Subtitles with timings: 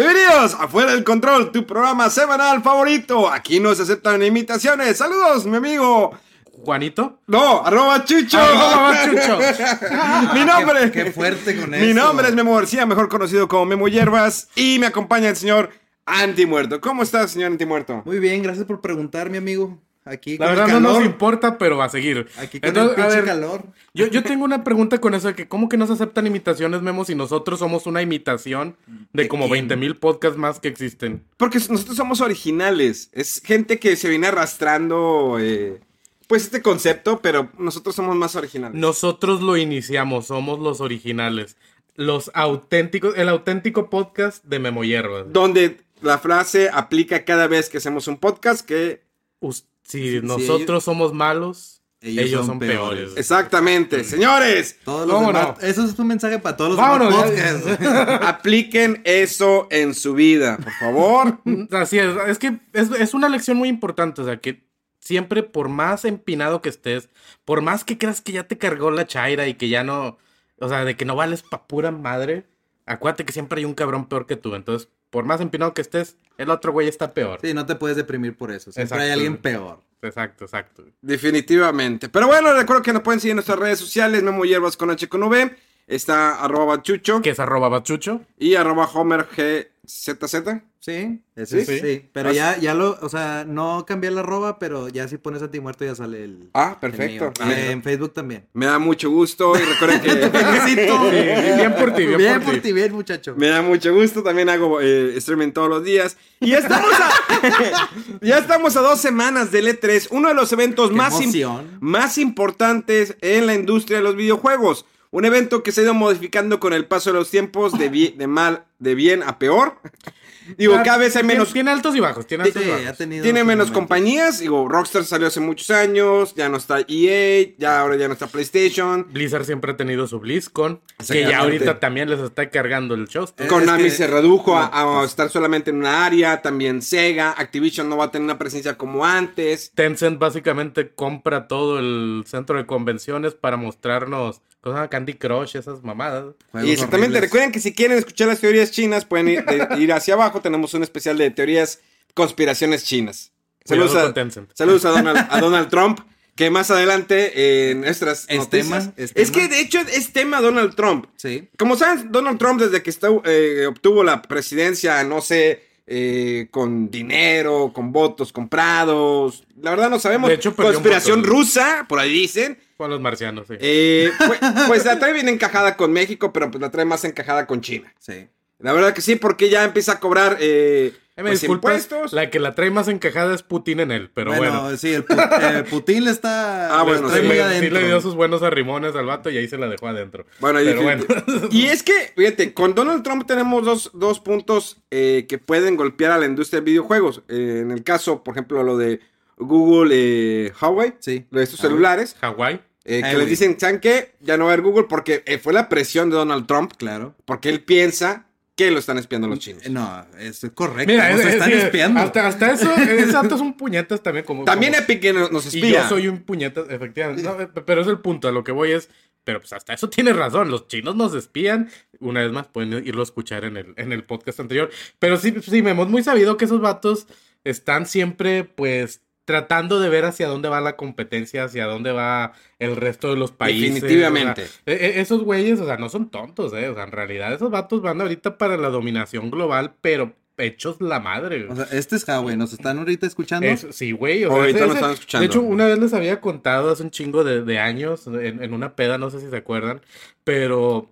[0.00, 3.30] Bienvenidos a Fuera del Control, tu programa semanal favorito.
[3.30, 4.96] Aquí no se aceptan imitaciones.
[4.96, 6.18] Saludos, mi amigo.
[6.64, 7.20] Juanito.
[7.26, 8.38] No, arroba Chucho.
[8.38, 9.38] Arroba Chucho.
[10.32, 10.90] mi nombre.
[10.90, 11.94] Qué, qué fuerte con Mi eso.
[12.00, 14.48] nombre es Memo García, mejor conocido como Memo Hierbas.
[14.56, 15.68] Y me acompaña el señor
[16.06, 16.80] Antimuerto.
[16.80, 18.00] ¿Cómo estás, señor Antimuerto?
[18.06, 19.82] Muy bien, gracias por preguntar, mi amigo.
[20.10, 22.26] Aquí La con verdad el no nos importa, pero va a seguir.
[22.38, 23.62] Aquí con Entonces, el a pinche ver, calor.
[23.94, 26.82] Yo, yo tengo una pregunta con eso de que cómo que no se aceptan imitaciones,
[26.82, 28.76] Memo, si nosotros somos una imitación
[29.12, 29.68] de ¿De como quién?
[29.68, 31.24] 20 mil podcasts más que existen.
[31.36, 33.10] Porque nosotros somos originales.
[33.12, 35.80] Es gente que se viene arrastrando, eh,
[36.26, 38.78] pues, este concepto, pero nosotros somos más originales.
[38.78, 41.56] Nosotros lo iniciamos, somos los originales.
[41.96, 45.32] Los auténticos, el auténtico podcast de Memo Hierbas.
[45.32, 49.02] Donde la frase aplica cada vez que hacemos un podcast que...
[49.40, 52.78] Us- si nosotros ellos- somos malos, ellos, ellos son, son peores.
[53.00, 53.12] peores.
[53.18, 54.04] Exactamente.
[54.04, 55.66] Señores, Todos los ¿Cómo demás- no?
[55.66, 57.66] Eso es un mensaje para todos los Vámonos, podcasts.
[58.26, 61.40] apliquen eso en su vida, por favor.
[61.72, 64.64] Así es, es que es, es una lección muy importante, o sea, que
[65.00, 67.08] siempre por más empinado que estés,
[67.44, 70.18] por más que creas que ya te cargó la chaira y que ya no,
[70.58, 72.46] o sea, de que no vales pa' pura madre,
[72.86, 76.16] acuérdate que siempre hay un cabrón peor que tú, entonces, por más empinado que estés,
[76.38, 77.40] el otro güey está peor.
[77.42, 78.72] Sí, no te puedes deprimir por eso.
[78.72, 79.04] Siempre Exacto.
[79.04, 79.80] hay alguien peor.
[80.02, 80.84] Exacto, exacto.
[81.02, 82.08] Definitivamente.
[82.08, 85.08] Pero bueno, recuerdo que nos pueden seguir en nuestras redes sociales, Memo Hierbas con H
[85.08, 85.54] con V.
[85.90, 88.20] Está arroba chucho Que es arroba bachucho.
[88.38, 90.62] y arroba Homer GZZ.
[90.82, 91.74] Sí, ese ¿Sí?
[91.74, 91.80] sí.
[91.80, 92.08] sí.
[92.10, 95.50] Pero ya, ya lo, o sea, no cambié la arroba, pero ya si pones a
[95.50, 96.48] ti muerto ya sale el.
[96.54, 97.24] Ah, el perfecto.
[97.24, 97.32] mío.
[97.40, 98.46] Ah, Eh, en Facebook también.
[98.54, 100.10] Me da mucho gusto y recuerden que...
[100.30, 101.10] Felicito.
[101.10, 101.16] Sí,
[101.56, 103.34] bien por ti, bien, Bien por, por ti, bien, muchacho.
[103.36, 106.16] Me da mucho gusto, también hago eh, streaming todos los días.
[106.40, 107.88] Y ya estamos a,
[108.22, 112.16] ya estamos a dos semanas del E3, uno de los eventos Qué más, im- más
[112.16, 114.86] importantes en la industria de los videojuegos.
[115.12, 118.14] Un evento que se ha ido modificando con el paso de los tiempos de, bi-
[118.16, 119.74] de mal, de bien a peor.
[120.56, 122.76] Digo, Ah, cada vez hay menos, Tiene altos y bajos, tiene altos Sí, y ha
[122.78, 122.98] bajos.
[122.98, 123.70] tenido tiene menos momentos.
[123.78, 124.38] compañías.
[124.40, 128.26] Digo, Rockstar salió hace muchos años, ya no está EA, ya ahora ya no está
[128.26, 129.06] PlayStation.
[129.12, 133.28] Blizzard siempre ha tenido su BlizzCon, que ya ahorita también les está cargando el show.
[133.36, 136.40] Eh, Konami es que- se redujo a, no, a pues- estar solamente en una área,
[136.42, 139.70] también Sega, Activision no va a tener una presencia como antes.
[139.74, 146.34] Tencent básicamente compra todo el centro de convenciones para mostrarnos cosas Candy Crush, esas mamadas.
[146.62, 147.20] Y exactamente, horribles.
[147.22, 150.74] recuerden que si quieren escuchar las teorías chinas, pueden ir, de- ir hacia abajo, tenemos
[150.74, 151.80] un especial de teorías,
[152.14, 153.32] conspiraciones chinas.
[153.64, 154.12] Saludos a,
[154.54, 156.00] saludos Donald, a Donald Trump,
[156.34, 158.68] que más adelante en nuestras Es noticias...
[158.68, 159.32] tema, es es tema.
[159.32, 161.06] que de hecho es tema Donald Trump.
[161.16, 161.48] Sí.
[161.58, 166.88] Como saben, Donald Trump desde que está, eh, obtuvo la presidencia, no sé, eh, con
[166.88, 170.28] dinero, con votos comprados, la verdad no sabemos.
[170.28, 171.32] De hecho, Conspiración voto.
[171.32, 172.58] rusa, por ahí dicen.
[172.76, 173.54] Con los marcianos, sí.
[173.58, 177.46] Eh, pues, pues la trae bien encajada con México, pero pues la trae más encajada
[177.48, 177.92] con China.
[177.98, 178.28] Sí.
[178.60, 182.12] La verdad que sí, porque ya empieza a cobrar eh, me pues, disculpas, impuestos.
[182.14, 184.76] la que la trae más encajada es Putin en él, pero bueno, bueno.
[184.78, 186.74] sí, el pu- eh, Putin le está.
[186.80, 189.36] Ah, le bueno, sí, muy le- sí le dio sus buenos arrimones al vato y
[189.36, 190.24] ahí se la dejó adentro.
[190.40, 191.04] Bueno, pero y, bueno.
[191.50, 196.12] y es que, fíjate, con Donald Trump tenemos dos, dos puntos eh, que pueden golpear
[196.12, 197.22] a la industria de videojuegos.
[197.28, 199.00] Eh, en el caso, por ejemplo, lo de
[199.36, 201.26] Google eh, Huawei, Sí.
[201.30, 202.60] lo de estos celulares, Hawái.
[202.84, 204.12] eh, que les dicen, ¿saben qué?
[204.20, 207.14] Ya no va a haber Google porque eh, fue la presión de Donald Trump, Claro.
[207.24, 208.26] porque él piensa
[208.64, 209.64] que lo están espiando los chinos.
[209.64, 210.92] Eh, No, es correcto.
[210.92, 212.00] Mira, nos es- están es- espiando.
[212.00, 212.70] Hasta, hasta eso,
[213.12, 214.24] vato es un puñetas también.
[214.24, 215.82] Como, También como- Epic que nos nos Y espía.
[215.82, 217.22] yo soy un puñetas, efectivamente.
[217.22, 218.88] No, eh, pero es el punto, a lo que voy es.
[219.24, 220.50] Pero pues hasta eso tiene razón.
[220.50, 221.68] Los chinos nos espían.
[222.00, 224.70] Una vez más, pueden irlo a escuchar en el, en el podcast anterior.
[224.98, 227.06] Pero sí, sí, me hemos muy sabido que esos vatos
[227.44, 232.76] están siempre, pues, tratando de ver hacia dónde va la competencia, hacia dónde va el
[232.76, 233.74] resto de los países.
[233.74, 234.42] Definitivamente.
[234.42, 236.68] o sea, eh, eh, esos güeyes, o sea, no son tontos, ¿eh?
[236.68, 241.00] O sea, en realidad esos vatos van ahorita para la dominación global, pero hechos la
[241.00, 241.46] madre.
[241.48, 243.46] O sea, este es Huawei, ¿nos están ahorita escuchando?
[243.46, 244.24] Es- sí, güey.
[244.24, 245.20] o sea, Ahorita ese- nos están escuchando.
[245.20, 248.54] De hecho, una vez les había contado hace un chingo de, de años en, en
[248.54, 249.82] una peda, no sé si se acuerdan,
[250.24, 250.90] pero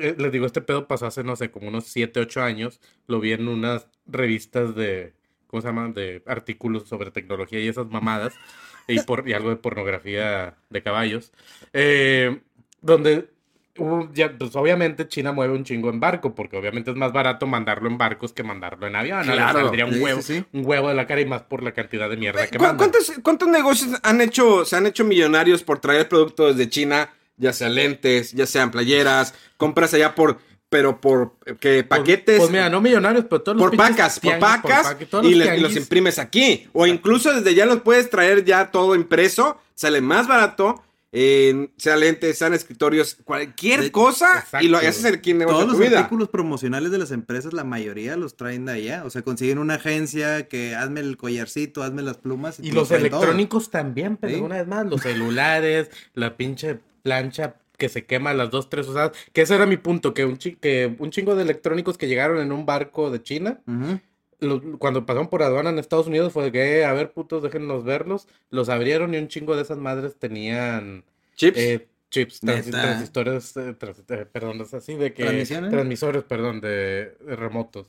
[0.00, 2.80] eh, les digo, este pedo pasó hace, no sé, como unos 7, 8 años.
[3.06, 5.14] Lo vi en unas revistas de,
[5.50, 5.92] ¿cómo se llaman?
[5.92, 8.32] De artículos sobre tecnología y esas mamadas.
[8.88, 11.32] Y, por, y algo de pornografía de caballos.
[11.72, 12.40] Eh,
[12.80, 13.28] donde
[14.12, 17.88] ya, pues obviamente China mueve un chingo en barco, porque obviamente es más barato mandarlo
[17.88, 19.22] en barcos que mandarlo en avión.
[19.22, 19.60] Claro.
[19.60, 20.44] saldría un huevo, sí, sí.
[20.52, 22.76] un huevo de la cara y más por la cantidad de mierda que ¿Cu- mandan.
[22.78, 27.10] ¿Cuántos, cuántos negocios han hecho, se han hecho millonarios por traer productos de China?
[27.36, 32.38] Ya sea lentes, ya sean playeras, compras allá por, pero por, que paquetes.
[32.38, 35.76] Pues, mira, no millonarios, pero todos los por pacas, por pacas, y, los y los
[35.76, 36.68] imprimes aquí.
[36.72, 40.82] O incluso desde ya los puedes traer ya todo impreso, sale más barato,
[41.12, 44.88] eh, sea lentes, sean escritorios, cualquier De- cosa, y lo exacto.
[44.88, 45.98] haces el quien negocio Todos los tu vida.
[45.98, 49.02] artículos promocionales de las empresas, la mayoría los traen de allá.
[49.04, 52.60] O sea, consiguen una agencia que hazme el collarcito, hazme las plumas.
[52.62, 52.98] Y los todo.
[52.98, 54.40] electrónicos también, pero Sí.
[54.40, 58.86] una vez más, los celulares, la pinche plancha que se quema a las dos, tres
[58.86, 59.10] usadas.
[59.32, 62.38] Que ese era mi punto, que un, chi- que un chingo de electrónicos que llegaron
[62.38, 63.60] en un barco de China,
[64.38, 67.42] lo- cuando pasaron por aduana en Estados Unidos, fue de que, "Eh, a ver, putos,
[67.42, 68.28] déjenlos verlos.
[68.50, 71.02] Los abrieron y un chingo de esas madres tenían
[71.34, 71.58] Chips.
[71.58, 72.82] eh, chips, Neta.
[72.82, 75.24] transistores, eh, trans- eh, perdón, es así de que...
[75.70, 77.86] Transmisores, perdón, de, de remotos.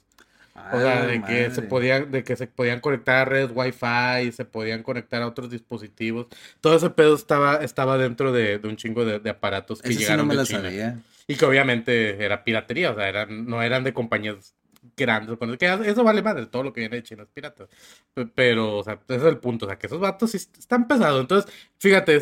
[0.54, 4.32] O Ah, sea, de que se podían, de que se podían conectar a redes Wi-Fi,
[4.32, 6.28] se podían conectar a otros dispositivos.
[6.62, 10.00] Todo ese pedo estaba, estaba dentro de, de un chingo de, de aparatos que sí
[10.00, 10.62] llegaron no me de la China.
[10.64, 11.00] sabía.
[11.28, 14.54] Y que obviamente era piratería, o sea, eran, no eran de compañías
[14.98, 15.38] grandes.
[15.58, 17.68] Que eso vale madre, todo lo que viene de China es pirata.
[18.14, 20.88] Pe- Pero, o sea, ese es el punto, o sea, que esos vatos sí están
[20.88, 21.22] pesados.
[21.22, 22.20] Entonces, fíjate,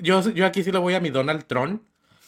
[0.00, 1.82] yo, yo aquí sí le voy a mi Donald Trump.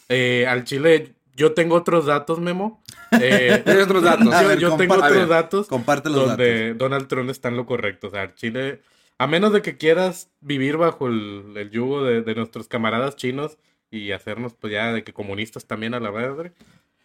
[0.09, 2.83] Eh, al Chile, yo tengo otros datos, Memo.
[3.21, 4.33] Eh, otros datos.
[4.35, 7.65] A yo, ver, yo tengo otros datos Comparte los donde Donald Trump está en lo
[7.65, 8.09] correcto.
[8.09, 8.81] O sea, Chile,
[9.19, 13.57] a menos de que quieras vivir bajo el, el yugo de, de nuestros camaradas chinos
[13.89, 16.53] y hacernos, pues ya, de que comunistas también a la madre.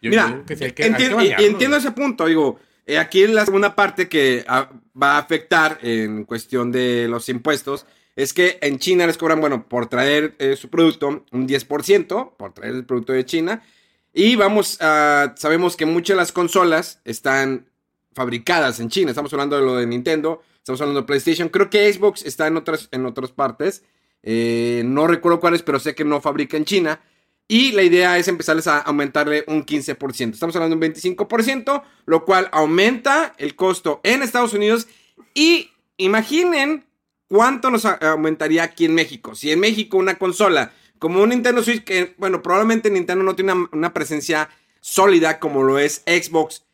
[0.02, 1.46] Yo Mira, creo que sí hay que- hay que bañarnos.
[1.48, 4.68] entiendo ese punto, digo, eh, aquí la segunda parte que ah,
[5.00, 7.86] va a afectar en cuestión de los impuestos
[8.16, 12.52] es que en China les cobran, bueno, por traer eh, su producto un 10%, por
[12.52, 13.62] traer el producto de China,
[14.12, 17.66] y vamos a, sabemos que muchas de las consolas están
[18.12, 21.92] fabricadas en China, estamos hablando de lo de Nintendo, estamos hablando de PlayStation, creo que
[21.92, 23.84] Xbox está en otras, en otras partes,
[24.22, 27.00] eh, no recuerdo cuáles, pero sé que no fabrica en China.
[27.48, 30.34] Y la idea es empezarles a aumentarle un 15%.
[30.34, 34.86] Estamos hablando de un 25%, lo cual aumenta el costo en Estados Unidos.
[35.34, 36.84] Y imaginen
[37.26, 39.34] cuánto nos aumentaría aquí en México.
[39.34, 43.52] Si en México una consola como un Nintendo Switch, que bueno, probablemente Nintendo no tiene
[43.52, 44.48] una, una presencia
[44.80, 46.64] sólida como lo es Xbox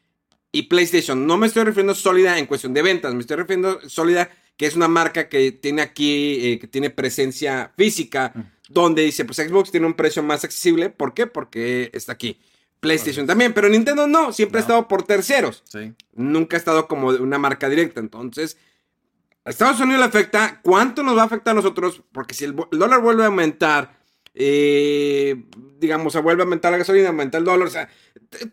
[0.52, 1.26] y PlayStation.
[1.26, 4.74] No me estoy refiriendo sólida en cuestión de ventas, me estoy refiriendo sólida que es
[4.74, 8.32] una marca que tiene aquí, eh, que tiene presencia física,
[8.68, 10.90] donde dice, pues Xbox tiene un precio más accesible.
[10.90, 11.26] ¿Por qué?
[11.26, 12.40] Porque está aquí.
[12.80, 15.62] PlayStation también, pero Nintendo no, siempre ha estado por terceros.
[15.66, 15.94] Sí.
[16.14, 18.00] Nunca ha estado como una marca directa.
[18.00, 18.58] Entonces,
[19.44, 20.60] a Estados Unidos le afecta.
[20.62, 22.02] ¿Cuánto nos va a afectar a nosotros?
[22.12, 23.98] Porque si el, el dólar vuelve a aumentar,
[24.36, 25.42] eh,
[25.80, 27.66] digamos, se vuelve a aumentar la gasolina, aumenta el dólar.
[27.66, 27.88] O sea,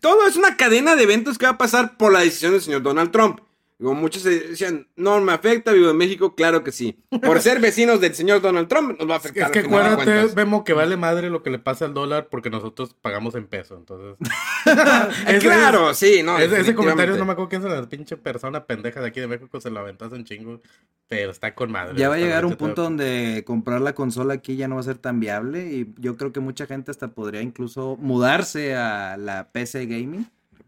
[0.00, 2.82] todo es una cadena de eventos que va a pasar por la decisión del señor
[2.82, 3.40] Donald Trump.
[3.84, 7.04] Digo, muchos se decían, no me afecta, vivo en México, claro que sí.
[7.22, 9.44] Por ser vecinos del señor Donald Trump, nos va a afectar.
[9.44, 10.34] Es que acuérdate.
[10.34, 13.76] Memo, que vale madre lo que le pasa al dólar porque nosotros pagamos en peso.
[13.76, 14.16] Entonces,
[15.40, 16.38] claro, sí, no.
[16.38, 19.26] ese, ese comentario no me acuerdo quién es la pinche persona pendeja de aquí de
[19.26, 20.62] México, se lo aventó hace un chingo,
[21.06, 21.98] pero está con madre.
[21.98, 24.84] Ya va a llegar un punto donde comprar la consola aquí ya no va a
[24.84, 29.50] ser tan viable y yo creo que mucha gente hasta podría incluso mudarse a la
[29.52, 30.26] PC gaming.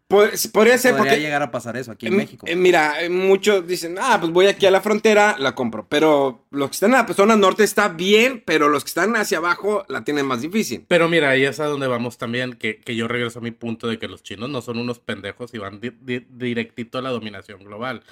[0.08, 2.46] Pod- Podría ser Podría porque llegar a pasar eso aquí en Em, México.
[2.48, 5.86] eh, Mira, eh, muchos dicen, ah, pues voy aquí a la frontera, la compro.
[5.88, 9.38] Pero los que están en la zona norte está bien, pero los que están hacia
[9.38, 10.84] abajo la tienen más difícil.
[10.86, 13.88] Pero mira, ahí es a donde vamos también, que, que yo regreso a mi punto
[13.88, 17.10] de que los chinos no son unos pendejos y van di- di- directito a la
[17.10, 18.02] dominación global.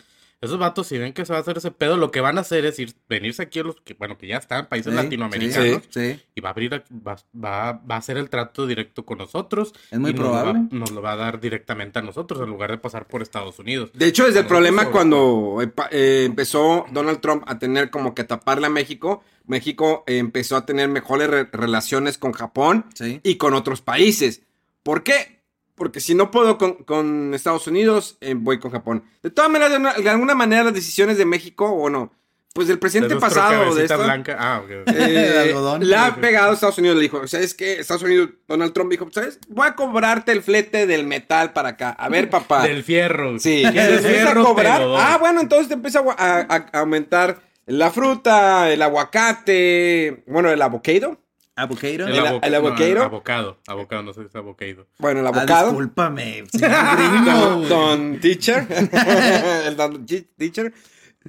[0.44, 2.42] Esos vatos, si ven que se va a hacer ese pedo, lo que van a
[2.42, 5.82] hacer es ir, venirse aquí a los que, bueno, que ya están, países Sí, latinoamericanos,
[5.90, 6.20] Sí, sí.
[6.34, 9.72] y va a abrir, a- va, va, va a hacer el trato directo con nosotros.
[9.90, 10.68] Es muy y nos lo va- probable.
[10.70, 13.90] Nos lo va a dar directamente a nosotros en lugar de pasar por Estados Unidos.
[13.94, 18.14] De hecho, desde el problema sobre- cuando eh, eh, empezó Donald Trump a tener como
[18.14, 23.20] que taparle a México, México eh, empezó a tener mejores re- relaciones con Japón Sí.
[23.22, 24.42] y con otros países.
[24.82, 25.42] ¿Por qué?
[25.75, 29.04] Porque si no puedo con, con Estados Unidos, eh, voy con Japón.
[29.23, 32.12] De todas maneras, de, una- de alguna manera las decisiones de México, bueno,
[32.52, 34.37] pues del presidente De pasado de esta, blanca.
[34.38, 34.71] Ah, ok.
[34.71, 35.88] eh, De algodón.
[35.88, 37.81] le ha pegado a Estados Unidos, le dijo, ¿sabes qué?
[37.81, 39.40] Estados Unidos, Donald Trump dijo, ¿sabes?
[39.49, 41.90] Voy a cobrarte el flete del metal para acá.
[41.90, 42.62] A ver, papá.
[42.62, 43.40] Del fierro.
[43.40, 44.43] Sí, ¿Quieres te empieza a fierro?
[44.43, 44.83] Te cobrar.
[44.97, 50.62] Ah, bueno, entonces te empieza a, a- a aumentar la fruta, el aguacate, bueno, el
[50.62, 51.19] avocado.
[51.56, 51.92] Avocado.
[51.92, 53.02] El, el- avoca- el no, avocado.
[53.02, 53.58] avocado.
[53.68, 54.87] Avocado, no sé si es avocado.
[54.99, 55.66] Bueno, el Ah, avocado.
[55.68, 56.44] discúlpame.
[56.52, 58.66] señor gringo, don, Teacher.
[59.66, 60.73] el Don Teacher.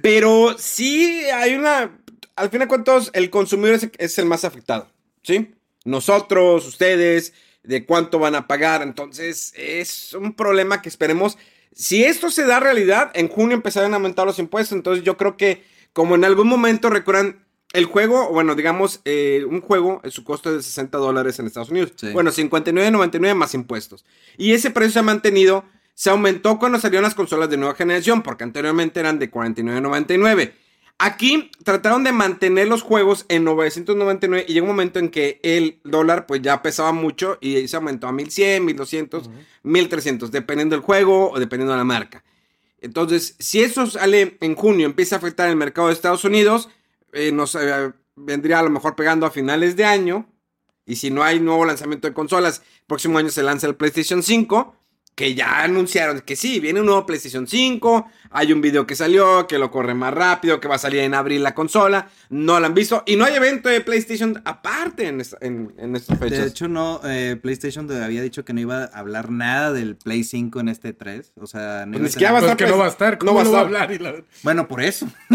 [0.02, 1.98] Pero sí hay una.
[2.34, 4.88] Al fin de cuentas, el consumidor es, es el más afectado.
[5.22, 5.54] ¿Sí?
[5.84, 8.82] Nosotros, ustedes, de cuánto van a pagar.
[8.82, 11.38] Entonces, es un problema que esperemos.
[11.72, 14.76] Si esto se da realidad, en junio empezarán a aumentar los impuestos.
[14.76, 17.45] Entonces, yo creo que, como en algún momento recuerdan.
[17.76, 21.46] El juego, bueno, digamos, eh, un juego, eh, su costo es de 60 dólares en
[21.46, 21.92] Estados Unidos.
[21.96, 22.10] Sí.
[22.10, 24.06] Bueno, 59.99 más impuestos.
[24.38, 28.22] Y ese precio se ha mantenido, se aumentó cuando salieron las consolas de nueva generación,
[28.22, 30.52] porque anteriormente eran de 49.99.
[30.96, 35.78] Aquí trataron de mantener los juegos en 999 y llegó un momento en que el
[35.84, 39.30] dólar pues ya pesaba mucho y se aumentó a 1100, 1200,
[39.62, 42.24] 1300, dependiendo del juego o dependiendo de la marca.
[42.80, 46.70] Entonces, si eso sale en junio, empieza a afectar el mercado de Estados Unidos,
[47.16, 50.30] eh, nos eh, vendría a lo mejor pegando a finales de año.
[50.84, 54.76] Y si no hay nuevo lanzamiento de consolas, próximo año se lanza el PlayStation 5,
[55.16, 59.46] que ya anunciaron que sí, viene un nuevo PlayStation 5, hay un video que salió,
[59.46, 62.66] que lo corre más rápido, que va a salir en abril la consola, no lo
[62.66, 66.38] han visto, y no hay evento de PlayStation aparte en, esta- en, en estas fechas.
[66.40, 69.96] De hecho, no, eh, PlayStation te había dicho que no iba a hablar nada del
[69.96, 71.32] Play 5 en este 3.
[71.40, 73.12] O sea, no Pues iba a Pues estar que no va a estar.
[73.14, 73.82] no ¿Cómo va a no va a estar.
[73.84, 73.92] hablar?
[73.92, 75.08] Y la- Bueno, por eso.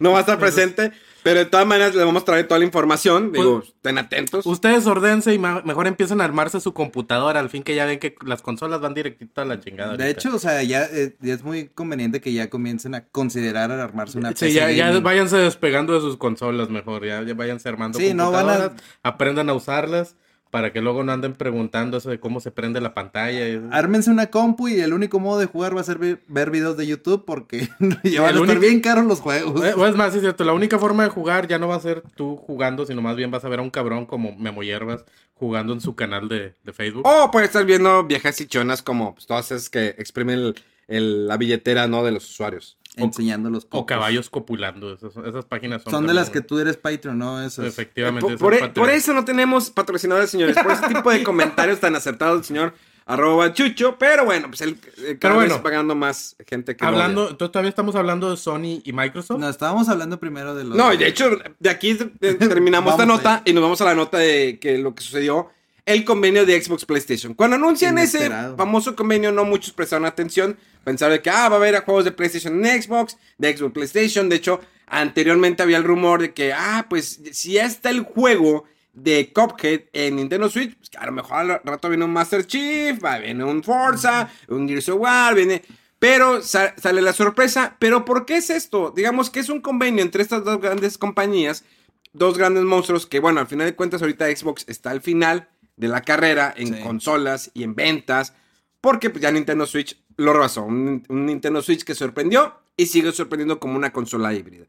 [0.00, 0.92] no va a estar presente,
[1.26, 4.46] pero de todas maneras les vamos a traer toda la información, digo, estén atentos.
[4.46, 7.40] Ustedes ordense y mejor empiecen a armarse su computadora.
[7.40, 9.96] Al fin que ya ven que las consolas van directito a la chingada.
[9.96, 10.20] De ahorita.
[10.20, 14.18] hecho, o sea, ya, eh, ya es muy conveniente que ya comiencen a considerar armarse
[14.18, 15.02] una Sí, PC ya, ya gaming.
[15.02, 18.82] váyanse despegando de sus consolas mejor, ya, ya váyanse armando Sí, no van a- computadoras,
[19.02, 20.14] aprendan a usarlas
[20.56, 23.46] para que luego no anden preguntando eso de cómo se prende la pantalla.
[23.46, 26.50] y- Ármense una compu y el único modo de jugar va a ser ver, ver
[26.50, 27.68] videos de YouTube porque
[28.02, 29.62] ya van a El estar único- bien caros los juegos.
[29.62, 31.74] Eh, O es más, sí es cierto, la única forma de jugar ya no va
[31.76, 34.62] a ser tú jugando, sino más bien vas a ver a un cabrón como Memo
[34.62, 37.02] Hierbas jugando en su canal de, de Facebook.
[37.06, 40.54] O puedes estar viendo viejas chichonas como pues, todas esas que exprimen el-
[40.88, 42.02] el- la billetera ¿no?
[42.02, 42.78] de los usuarios.
[42.96, 45.92] Enseñando los O caballos copulando, esas, esas páginas son...
[45.92, 47.42] Son de las que tú eres Patreon, ¿no?
[47.42, 47.66] Esas.
[47.66, 48.36] Efectivamente.
[48.36, 50.56] Por, esas por e- por eso no tenemos patrocinadores, señores.
[50.56, 52.74] Por ese tipo de comentarios tan acertados del señor
[53.06, 53.96] arroba chucho.
[53.98, 55.62] Pero bueno, pues él eh, cada vez bueno.
[55.62, 59.38] va ganando más gente que Hablando, entonces todavía estamos hablando de Sony y Microsoft.
[59.38, 60.76] No, estábamos hablando primero de los.
[60.76, 64.58] No, de hecho, de aquí terminamos esta nota y nos vamos a la nota de
[64.60, 65.50] que lo que sucedió.
[65.86, 67.32] El convenio de Xbox PlayStation.
[67.34, 70.58] Cuando anuncian ese famoso convenio, no muchos prestaron atención.
[70.82, 74.28] Pensaron que ah, va a haber juegos de PlayStation en Xbox, de Xbox PlayStation.
[74.28, 78.64] De hecho, anteriormente había el rumor de que, ah, pues si ya está el juego
[78.94, 82.44] de Cuphead en Nintendo Switch, pues que a lo mejor al rato viene un Master
[82.46, 85.62] Chief, va, viene un Forza, un Gears of War, viene.
[86.00, 87.76] Pero sa- sale la sorpresa.
[87.78, 88.92] ¿Pero por qué es esto?
[88.94, 91.64] Digamos que es un convenio entre estas dos grandes compañías,
[92.12, 95.88] dos grandes monstruos que, bueno, al final de cuentas, ahorita Xbox está al final de
[95.88, 96.80] la carrera en Sí.
[96.82, 98.34] consolas y en ventas,
[98.80, 100.62] porque pues, ya Nintendo Switch lo rebasó.
[100.64, 104.66] Un, un Nintendo Switch que sorprendió y sigue sorprendiendo como una consola híbrida.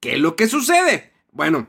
[0.00, 1.12] ¿Qué es lo que sucede?
[1.32, 1.68] Bueno,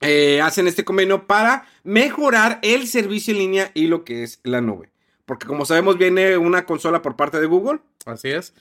[0.00, 4.60] eh, hacen este convenio para mejorar el servicio en línea y lo que es la
[4.60, 4.90] nube.
[5.24, 7.80] Porque como sabemos, viene una consola por parte de Google.
[8.04, 8.52] Así es.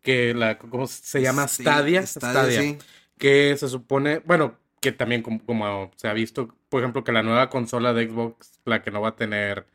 [0.00, 1.48] Que la, ¿cómo se llama?
[1.48, 2.06] Sí, Stadia.
[2.06, 2.60] Stadia, Stadia.
[2.60, 2.78] sí.
[3.18, 7.50] Que se supone, bueno, que también como, se ha visto, por ejemplo, que la nueva
[7.50, 9.66] consola de Xbox, la que no va a tener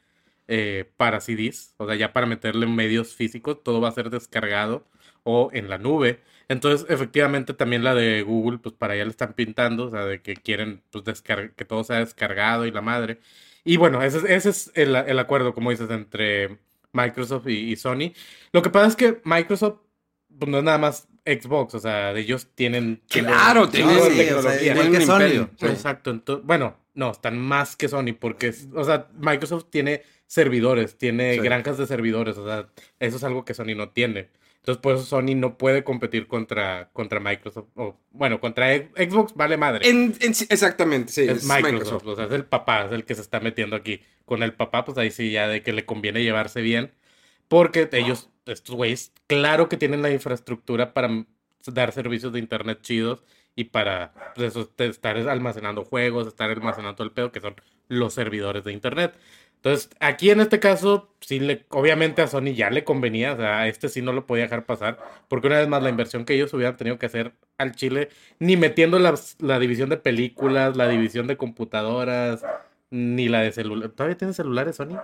[0.47, 4.87] eh, para CDs, o sea, ya para meterle medios físicos, todo va a ser descargado
[5.23, 6.21] o en la nube.
[6.47, 10.21] Entonces, efectivamente, también la de Google, pues para allá le están pintando, o sea, de
[10.21, 13.19] que quieren pues, que todo sea descargado y la madre.
[13.63, 16.59] Y bueno, ese, es- ese es el, el acuerdo, como dices, entre
[16.93, 18.13] Microsoft y, y Sony.
[18.51, 19.79] Lo que pasa es que Microsoft,
[20.37, 23.01] pues no es nada más Xbox, o sea, ellos tienen...
[23.09, 24.73] Claro, tienen sí, o sea, tecnología.
[24.73, 25.49] Tienen Sony.
[25.57, 25.65] Sí.
[25.67, 26.41] Exacto.
[26.43, 31.39] bueno, no, están más que Sony porque, o sea, Microsoft tiene servidores, tiene Sí.
[31.39, 32.67] granjas de servidores, o sea,
[32.99, 34.29] eso es algo que Sony no tiene.
[34.57, 37.69] Entonces, por eso Sony no puede competir contra, contra Microsoft.
[37.75, 39.87] O, bueno, contra Xbox vale madre.
[39.89, 41.21] En, en sí- exactamente, sí.
[41.21, 44.01] es Microsoft, o sea, es el papá, es el que se está metiendo aquí.
[44.25, 46.91] Con el papá, pues ahí sí ya de que le conviene llevarse bien.
[47.49, 51.25] Porque ellos, estos güeyes, claro que tienen la infraestructura para
[51.65, 53.23] dar servicios de internet chidos
[53.55, 57.55] y para pues, estar almacenando juegos, estar almacenando todo el pedo, que son
[57.89, 59.13] los servidores de internet.
[59.57, 63.59] Entonces, aquí en este caso, sí le, obviamente a Sony ya le convenía, o sea,
[63.59, 66.33] a este sí no lo podía dejar pasar, porque una vez más la inversión que
[66.35, 68.07] ellos hubieran tenido que hacer al chile,
[68.39, 72.45] ni metiendo la división de películas, la división de computadoras,
[72.89, 73.89] ni la de celular.
[73.89, 74.97] ¿Todavía tiene celulares, Sony?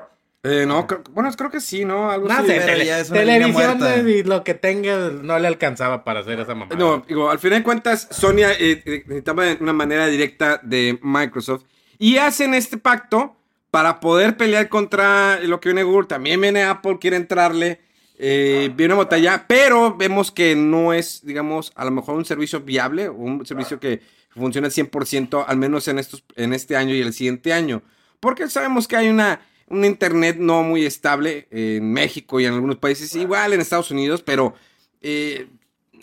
[0.46, 2.12] Eh, no, creo- bueno, creo que sí, ¿no?
[2.12, 2.48] Algo No así.
[2.48, 4.10] sé, pero tele- ya es una línea televisiones muerta.
[4.10, 6.78] y lo que tenga no le alcanzaba para hacer esa mamada.
[6.78, 11.64] No, digo, al final de cuentas, Sony eh, eh, necesitaba una manera directa de Microsoft.
[11.98, 13.36] Y hacen este pacto
[13.72, 16.08] para poder pelear contra lo que viene Google.
[16.08, 17.82] También viene Apple, quiere entrarle.
[18.18, 22.62] Eh, viene una batalla, pero vemos que no es, digamos, a lo mejor un servicio
[22.62, 24.00] viable, un servicio que
[24.30, 27.82] funciona al 100%, al menos en, estos, en este año y el siguiente año.
[28.22, 32.78] Porque sabemos que hay una, un internet no muy estable en México y en algunos
[32.78, 34.54] países, igual en Estados Unidos, pero
[35.02, 35.48] eh,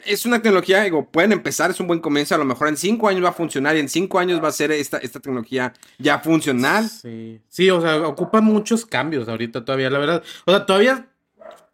[0.05, 3.09] es una tecnología, digo, pueden empezar, es un buen comienzo, a lo mejor en cinco
[3.09, 6.19] años va a funcionar y en cinco años va a ser esta, esta tecnología ya
[6.19, 6.89] funcional.
[6.89, 7.41] Sí.
[7.49, 10.23] sí, o sea, ocupa muchos cambios ahorita todavía, la verdad.
[10.45, 11.07] O sea, todavía,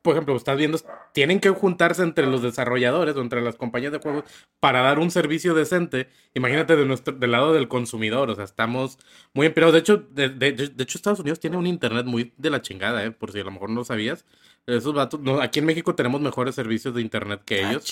[0.08, 0.78] por ejemplo, estás viendo,
[1.12, 4.24] tienen que juntarse entre los desarrolladores o entre las compañías de juegos
[4.58, 6.08] para dar un servicio decente.
[6.32, 8.98] Imagínate de nuestro, del lado del consumidor, o sea, estamos
[9.34, 9.74] muy empleados.
[9.74, 13.04] De hecho, de, de- de- hecho, Estados Unidos tiene un internet muy de la chingada,
[13.04, 13.10] ¿eh?
[13.10, 14.24] por si a lo mejor no lo sabías.
[14.66, 17.84] Esos vatos, no, aquí en México tenemos mejores servicios de internet que ellos.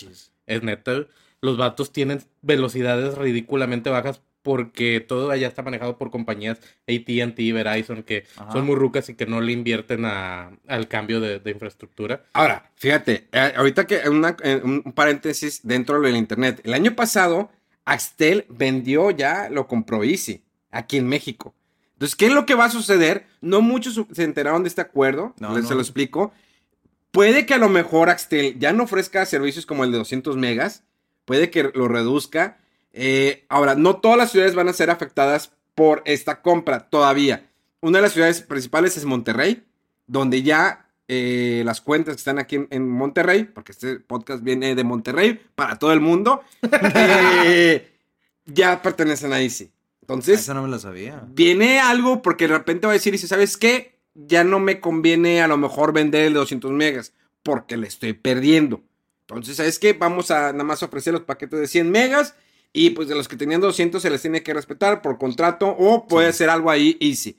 [0.46, 1.06] Es neta.
[1.42, 8.05] Los vatos tienen velocidades ridículamente bajas porque todo allá está manejado por compañías AT&T, Verizon,
[8.05, 8.53] que Ajá.
[8.53, 12.23] son muy rucas y que no le invierten a- al cambio de, de infraestructura.
[12.33, 16.61] Ahora, fíjate, eh, ahorita que una- eh, un paréntesis dentro del internet.
[16.62, 17.50] El año pasado,
[17.85, 21.53] Axtel vendió ya, lo compró Easy, aquí en México.
[21.95, 23.26] Entonces, ¿qué es lo que va a suceder?
[23.41, 25.69] No muchos se enteraron de este acuerdo, No, les no.
[25.71, 26.33] se lo explico.
[27.11, 30.85] Puede que a lo mejor Axtel ya no ofrezca servicios como el de 200 megas,
[31.25, 32.59] puede que lo reduzca.
[32.99, 37.47] Eh, ahora, no todas las ciudades van a ser afectadas por esta compra todavía.
[37.81, 39.65] Una de las ciudades principales es Monterrey,
[40.07, 44.75] donde ya eh, las cuentas que están aquí en, en Monterrey, porque este podcast viene
[44.75, 46.43] de Monterrey para todo el mundo,
[47.45, 47.93] eh,
[48.47, 49.71] ya pertenecen a Easy.
[50.00, 51.23] Entonces, Eso no me lo sabía.
[51.29, 53.99] viene algo porque de repente va a decir, y dice, ¿sabes qué?
[54.15, 57.12] Ya no me conviene a lo mejor vender el de 200 megas
[57.43, 58.83] porque le estoy perdiendo.
[59.23, 59.93] Entonces, ¿sabes qué?
[59.93, 62.35] Vamos a nada más ofrecer los paquetes de 100 megas
[62.78, 66.06] y pues de los que tenían 200 se les tiene que respetar por contrato o
[66.06, 67.36] puede ser algo ahí easy.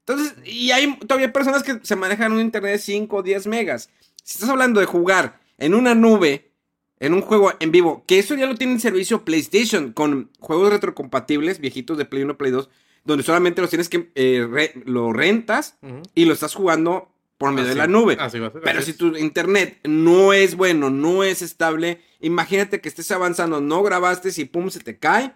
[0.00, 3.90] Entonces, y hay todavía personas que se manejan un internet de 5 o 10 megas.
[4.24, 6.50] Si estás hablando de jugar en una nube,
[6.98, 10.70] en un juego en vivo, que eso ya lo tiene en servicio PlayStation, con juegos
[10.70, 12.68] retrocompatibles, viejitos de Play 1, Play 2,
[13.04, 15.76] donde solamente los tienes que, eh, re- lo rentas
[16.14, 17.08] y lo estás jugando
[17.40, 18.18] por medio de la nube.
[18.20, 18.96] así va a ser, Pero así si es.
[18.98, 24.44] tu internet no es bueno, no es estable, imagínate que estés avanzando, no grabaste y
[24.44, 25.32] pum, se te cae.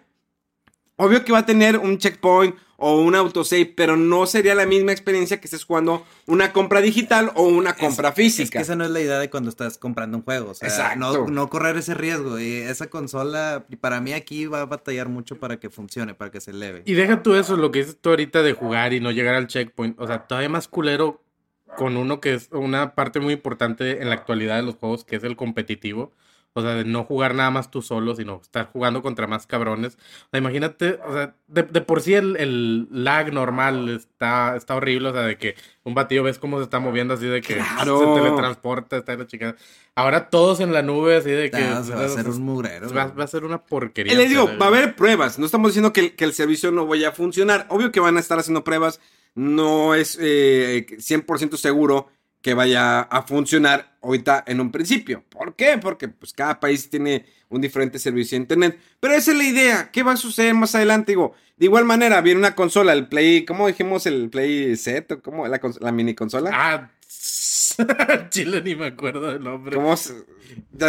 [0.97, 4.91] Obvio que va a tener un checkpoint o un autosave, pero no sería la misma
[4.91, 8.59] experiencia que estés jugando una compra digital o una compra Es física.
[8.59, 10.51] que esa no es la idea de cuando estás comprando un juego.
[10.51, 10.99] O sea, Exacto.
[10.99, 12.39] No, no correr ese riesgo.
[12.39, 16.39] Y esa consola, para mí aquí va a batallar mucho para que funcione, para que
[16.39, 16.83] se eleve.
[16.85, 19.47] Y deja tú eso, lo que dices tú ahorita de jugar y no llegar al
[19.47, 19.99] checkpoint.
[19.99, 21.24] O sea, todavía más culero
[21.75, 25.15] con uno que es una parte muy importante en la actualidad de los juegos, que
[25.17, 26.11] es el competitivo.
[26.57, 29.95] O sea, de no jugar nada más tú solo, sino estar jugando contra más cabrones.
[29.95, 34.73] O sea, imagínate, o sea, de, de por sí el, el lag normal está, está
[34.75, 35.09] horrible.
[35.09, 37.99] O sea, de que un batido ves cómo se está moviendo así de que Claro.
[38.15, 39.57] se teletransporta, está la chica.
[39.95, 41.57] Ahora todos en la nube, así de que.
[41.57, 42.89] Se va a hacer un mugrero.
[42.93, 44.13] va, va a ser una porquería.
[44.13, 45.37] Y les digo, va a haber pruebas.
[45.37, 47.65] No estamos diciendo que, el- que el servicio no vaya a funcionar.
[47.69, 49.01] Obvio que van a estar haciendo pruebas.
[49.35, 52.09] No es eh, 100% seguro
[52.41, 55.23] que vaya a funcionar ahorita en un principio.
[55.29, 55.77] ¿Por qué?
[55.79, 58.79] Porque pues cada país tiene un diferente servicio de internet.
[58.99, 59.91] Pero esa es la idea.
[59.91, 61.11] ¿Qué va a suceder más adelante?
[61.11, 64.05] Digo, de igual manera, viene una consola, el Play, ¿cómo dijimos?
[64.05, 65.47] El Play Set, ¿o ¿cómo?
[65.47, 66.51] La, la mini consola.
[66.53, 66.91] Ah,
[68.29, 69.75] Chile ni me acuerdo del nombre.
[69.75, 69.95] ¿Cómo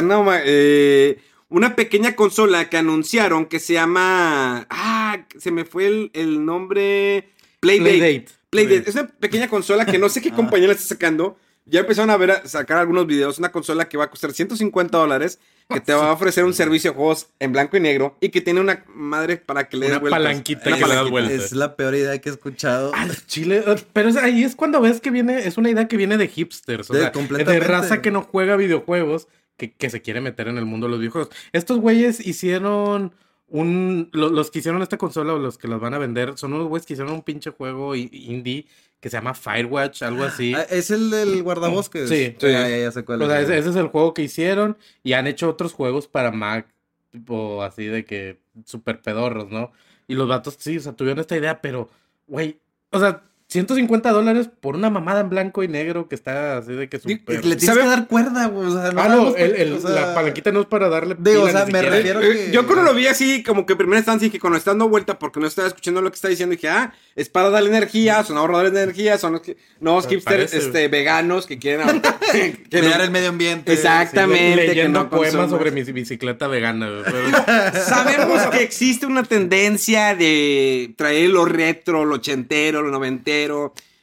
[0.03, 4.67] no, eh, una pequeña consola que anunciaron que se llama.
[4.69, 7.31] Ah, se me fue el, el nombre.
[7.67, 7.99] Playdate.
[7.99, 8.27] Playdate.
[8.51, 8.91] Playdate.
[8.91, 11.37] Es una pequeña consola que no sé qué compañía la está sacando.
[11.69, 13.39] Ya empezaron a ver a sacar algunos videos.
[13.39, 15.41] Una consola que va a costar 150 dólares.
[15.69, 18.17] Que te va a ofrecer un servicio de juegos en blanco y negro.
[18.21, 20.21] Y que tiene una madre para que le des Una vueltas.
[20.21, 21.11] palanquita Una que le palanquita.
[21.11, 21.45] vueltas.
[21.47, 22.93] Es la peor idea que he escuchado.
[22.95, 25.97] Ah, Chile, eh, pero es- ahí es cuando ves que viene, es una idea que
[25.97, 29.27] viene de hipsters, o De- sea, de raza que no juega videojuegos,
[29.57, 31.31] que, que se quiere meter en el mundo de los videojuegos.
[31.53, 33.13] Estos güeyes hicieron
[33.49, 36.53] un, lo- los que hicieron esta consola o los que las van a vender, son
[36.55, 38.67] unos güeyes que hicieron un pinche juego indie
[39.01, 40.55] que se llama Firewatch, algo así.
[40.55, 42.09] Ah, es el del guardabosques.
[42.09, 42.35] Sí.
[42.41, 42.47] Sí.
[42.51, 43.45] Ya, ya, ya sé cuál O sea, es.
[43.49, 46.67] ese, ese es el juego que hicieron y han hecho otros juegos para Mac,
[47.11, 49.71] tipo así de que super pedorros, ¿no?
[50.09, 51.89] Y los vatos, sí, o sea, tuvieron esta idea, pero,
[52.27, 52.59] güey,
[52.91, 56.89] o sea, 150 dólares por una mamada en blanco y negro que está así de
[56.89, 57.45] que súper...
[57.45, 57.83] Le tienes ¿Sabe?
[57.83, 58.67] que dar cuerda, güey.
[58.69, 61.15] O sea, no Ah, no, el- el- o sea, la palanquita no es para darle
[61.17, 61.97] Digo, o sea, ni me siquiera.
[61.97, 64.57] refiero- Eh, que- Yo cuando lo vi así, como que en primera instancia, dije, cuando
[64.59, 67.51] está dando vuelta, porque no estaba escuchando lo que está diciendo, dije, ah, es para
[67.51, 70.67] darle energía, son ahorradores de energía, son los que- nuevos Pues hipsters parece.
[70.67, 73.73] este, veganos que quieren ahorrar- que Cuidar no- el medio ambiente.
[73.73, 74.61] Exactamente.
[74.63, 75.51] Que leyendo no poemas consumas.
[75.51, 76.89] sobre mi bicicleta vegana.
[77.05, 83.36] pero- Sabemos que existe una tendencia de traer lo retro, lo ochentero, lo noventero.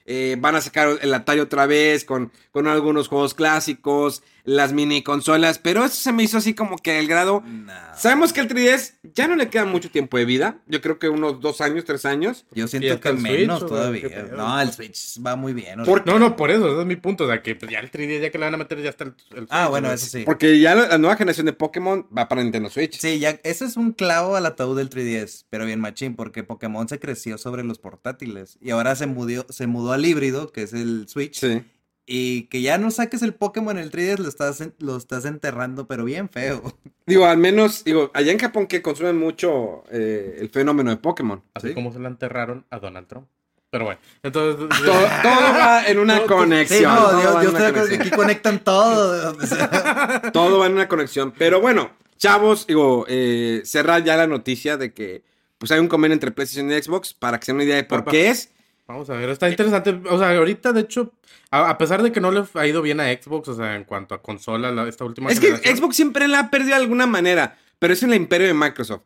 [0.06, 5.02] Eh, van a sacar el Atari otra vez con, con algunos juegos clásicos, las mini
[5.04, 7.42] consolas, pero eso se me hizo así como que el grado.
[7.46, 7.72] No.
[7.96, 10.58] Sabemos que el 3DS ya no le queda mucho tiempo de vida.
[10.68, 12.46] Yo creo que unos dos años, tres años.
[12.52, 14.28] Yo siento que el menos Switch, todavía.
[14.36, 15.80] No, el Switch va muy bien.
[15.80, 15.94] o sea.
[15.94, 17.24] Por- No, no, por eso, ese es mi punto.
[17.24, 19.06] O sea, que pues, ya el 3D, ya que le van a meter, ya está
[19.06, 19.14] el.
[19.36, 19.94] el Ah, Switch, bueno, ¿no?
[19.94, 20.24] eso sí.
[20.26, 23.00] Porque ya la, la nueva generación de Pokémon va para Nintendo Switch.
[23.00, 26.90] Sí, ya, ese es un clavo al ataúd del 3DS, pero bien machín, porque Pokémon
[26.90, 30.74] se creció sobre los portátiles y ahora se mudó, se mudó al híbrido, que es
[30.74, 31.64] el Switch, Sí.
[32.06, 35.88] Y que ya no saques el Pokémon en el 3DS, lo estás, lo estás enterrando,
[35.88, 36.62] pero bien feo.
[37.06, 41.42] Digo, al menos, digo, allá en Japón que consumen mucho eh, el fenómeno de Pokémon.
[41.54, 41.74] Así Sí.
[41.74, 43.28] como se la enterraron a Donald Trump.
[43.70, 44.70] Pero bueno, entonces.
[44.86, 46.80] Todo, todo va en una Todo- conexión.
[46.80, 48.02] Sí, no, una que conexión.
[48.02, 49.22] aquí conectan todo.
[49.32, 50.22] donde sea.
[50.34, 51.34] Todo va en una conexión.
[51.38, 55.24] Pero bueno, chavos, digo, eh, cerrar ya la noticia de que
[55.58, 57.84] pues hay un convenio entre PlayStation y Xbox para que se den una idea de
[57.84, 58.12] por Papá.
[58.12, 58.52] qué es.
[58.88, 60.00] Vamos a ver, está interesante.
[60.10, 61.12] O sea, ahorita, de hecho,
[61.54, 63.84] a, a pesar de que no le ha ido bien a Xbox, o sea, en
[63.84, 65.56] cuanto a consola, la- esta última Es que.
[65.58, 69.02] Xbox siempre la ha perdido de alguna manera, pero es el imperio de Microsoft.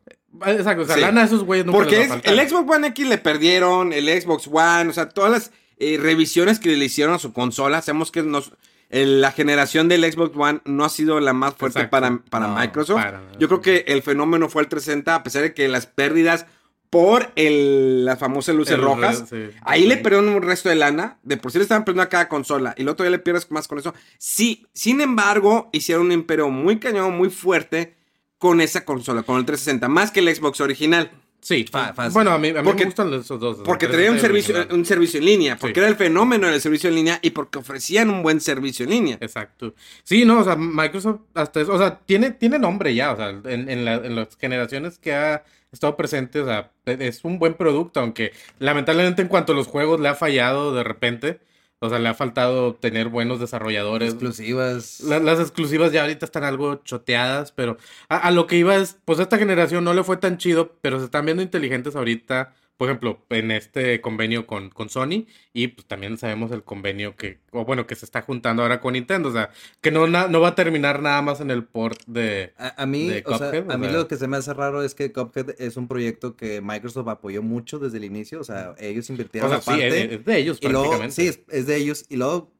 [0.46, 1.02] Exacto, o sea, Sí.
[1.02, 2.34] lana a esos güeyes nunca Porque les es- va a faltar.
[2.40, 6.60] el Xbox One X le perdieron, el Xbox One, o sea, todas las eh, revisiones
[6.60, 8.52] que le hicieron a su consola, sabemos que nos,
[8.90, 11.92] la generación del Xbox One no ha sido la más fuerte Exacto.
[11.92, 12.96] para, para No, Microsoft.
[13.04, 13.22] para.
[13.40, 16.46] Yo creo que el fenómeno fue el 360, a pesar de que las pérdidas
[16.90, 19.50] por el, las famosas luces El rojas, sí.
[19.64, 22.30] ahí le perdieron un resto de lana, de por sí le estaban perdiendo a cada
[22.30, 23.94] consola, y el otro día le pierdes más con eso.
[24.18, 27.96] Sí, sin embargo, hicieron un imperio muy cañón, muy fuerte
[28.38, 31.12] con esa consola, con el 360, más que el Xbox original.
[31.40, 32.12] Sí, fácil.
[32.14, 33.60] bueno, a mí, a mí Porque- me gustan esos dos.
[33.64, 34.80] Porque el traía un 360 y el servicio, original.
[34.80, 35.80] un servicio en línea, porque Sí.
[35.82, 39.18] era el fenómeno del servicio en línea y porque ofrecían un buen servicio en línea.
[39.22, 39.74] Exacto.
[40.04, 43.30] Sí, no, o sea, Microsoft hasta eso, o sea, tiene, tiene nombre ya, o sea,
[43.30, 45.44] en, en, la- en las generaciones que ha
[45.78, 49.68] estado presente, o sea, e- es un buen producto, aunque lamentablemente en cuanto a los
[49.68, 51.40] juegos le ha fallado de repente,
[51.80, 54.14] o sea, le ha faltado tener buenos desarrolladores.
[54.14, 55.00] Exclusivas.
[55.02, 57.78] La- las exclusivas ya ahorita están algo choteadas, pero
[58.10, 60.98] a, a lo que iba es, pues esta generación no le fue tan chido, pero
[61.00, 65.88] se están viendo inteligentes ahorita, por ejemplo, en este convenio con, con Sony y pues
[65.88, 69.34] también sabemos el convenio que, o bueno, que se está juntando ahora con Nintendo, o
[69.34, 69.50] sea,
[69.82, 72.54] que no, na- no va a terminar nada más en el port de...
[72.58, 73.98] A, a mí, de o sea, Cuphead, o a mí sea.
[73.98, 77.42] lo que se me hace raro es que Cuphead es un proyecto que Microsoft apoyó
[77.44, 78.40] mucho desde el inicio.
[78.40, 79.88] O sea, ellos invirtieron O sea, sí, aparte.
[80.06, 81.16] es, es de ellos y luego, prácticamente.
[81.16, 82.06] sí, es, es de ellos.
[82.10, 82.54] Y luego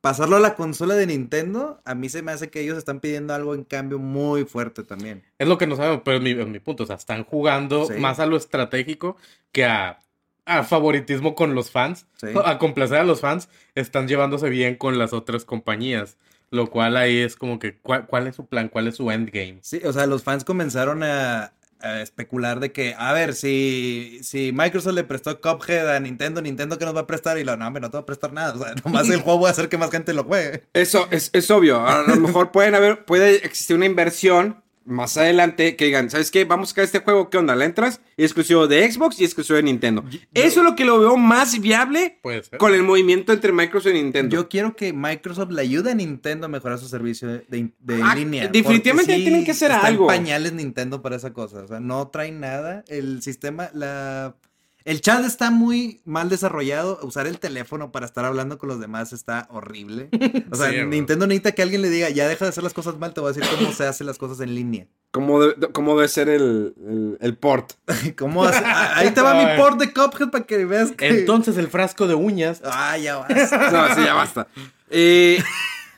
[0.00, 3.34] pasarlo a la consola de Nintendo, a mí se me hace que ellos están pidiendo
[3.34, 5.22] algo en cambio muy fuerte también.
[5.38, 6.84] Es lo que no sabemos, pero es mi, es mi punto.
[6.84, 7.94] O sea, están jugando Sí.
[7.94, 9.16] más a lo estratégico
[9.52, 9.98] que a,
[10.46, 12.06] a favoritismo con los fans.
[12.20, 12.28] Sí.
[12.44, 16.16] A complacer a los fans, están llevándose bien con las otras compañías.
[16.50, 18.70] Lo cual ahí es como que, ¿cuál, cuál es su plan?
[18.70, 19.58] ¿Cuál es su endgame?
[19.60, 24.52] Sí, o sea, los fans comenzaron a, a especular de que, a ver, si, si
[24.52, 27.66] Microsoft le prestó Cuphead a Nintendo, Nintendo que nos va a prestar y lo, no,
[27.66, 28.54] hombre, no te va a prestar nada.
[28.54, 30.64] O sea, nomás el juego va a hacer que más gente lo juegue.
[30.72, 31.86] Eso es, es obvio.
[31.86, 36.44] A lo mejor pueden haber, puede existir una inversión más adelante que digan, ¿sabes qué?
[36.44, 37.54] Vamos a sacar este juego, ¿qué onda?
[37.54, 38.00] ¿Le entras?
[38.16, 40.04] Y exclusivo de Xbox y exclusivo de Nintendo.
[40.34, 42.58] Eso es lo que lo veo más viable Puede ser.
[42.58, 44.34] con el movimiento entre Microsoft y Nintendo.
[44.34, 48.00] Yo quiero que Microsoft le ayude a Nintendo a mejorar su servicio de, de- de
[48.02, 48.48] Ah, línea.
[48.48, 50.06] definitivamente porque tienen que hacer algo.
[50.06, 51.58] pañales Nintendo para esa cosa.
[51.62, 52.84] O sea, no traen nada.
[52.88, 54.34] El sistema, la...
[54.84, 56.98] El chat está muy mal desarrollado.
[57.02, 60.08] Usar el teléfono para estar hablando con los demás está horrible.
[60.50, 60.76] O sea, Sí.
[60.86, 63.30] Nintendo necesita que alguien le diga, ya deja de hacer las cosas mal, te voy
[63.30, 64.86] a decir cómo se hacen las cosas en línea.
[65.10, 67.72] Como, de- como debe ser el, el- el port.
[68.18, 68.62] ¿Cómo hace?
[68.64, 71.08] Ah, Ahí te va mi port de Cuphead para que veas que...
[71.08, 72.62] Entonces el frasco de uñas.
[72.64, 73.28] Ah, ya vas.
[73.30, 74.48] No, sí, ya basta.
[74.90, 75.42] Eh,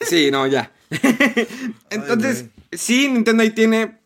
[0.01, 0.73] sí, no, ya.
[1.91, 3.99] Entonces, sí, Nintendo ahí tiene.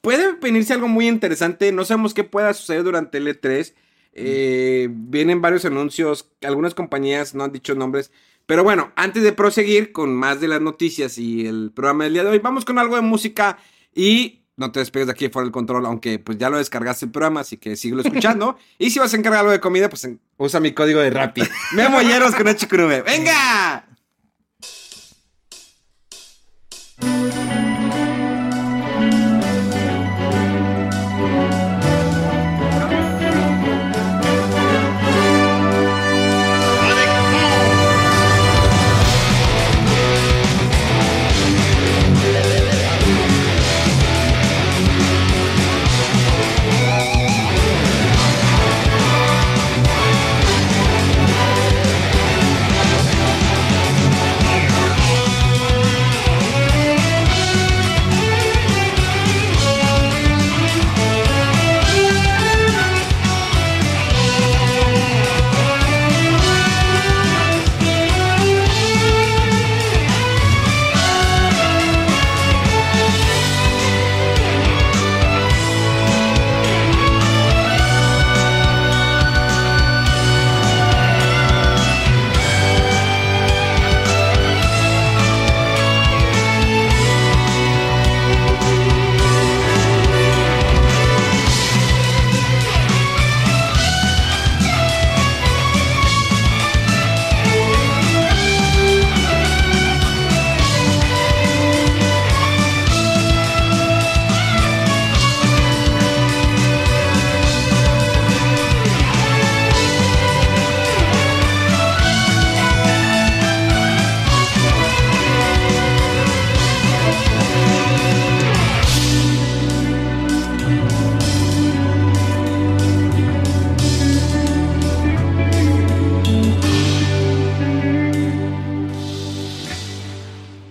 [0.00, 1.72] Puede venirse algo muy interesante.
[1.72, 3.74] No sabemos qué pueda suceder durante el E3.
[4.12, 6.30] Eh, vienen varios anuncios.
[6.42, 8.10] Algunas compañías no han dicho nombres.
[8.46, 12.24] Pero bueno, antes de proseguir con más de las noticias y el programa del día
[12.24, 13.58] de hoy, vamos con algo de música.
[13.94, 17.12] Y no te despegues de aquí fuera del control, aunque pues ya lo descargaste el
[17.12, 18.58] programa, así que síguelo escuchando.
[18.78, 21.42] y si vas a encargar algo de comida, pues en- usa mi código de Rappi.
[21.74, 23.02] Memo Hieros con Echicurube.
[23.02, 23.86] ¡Venga!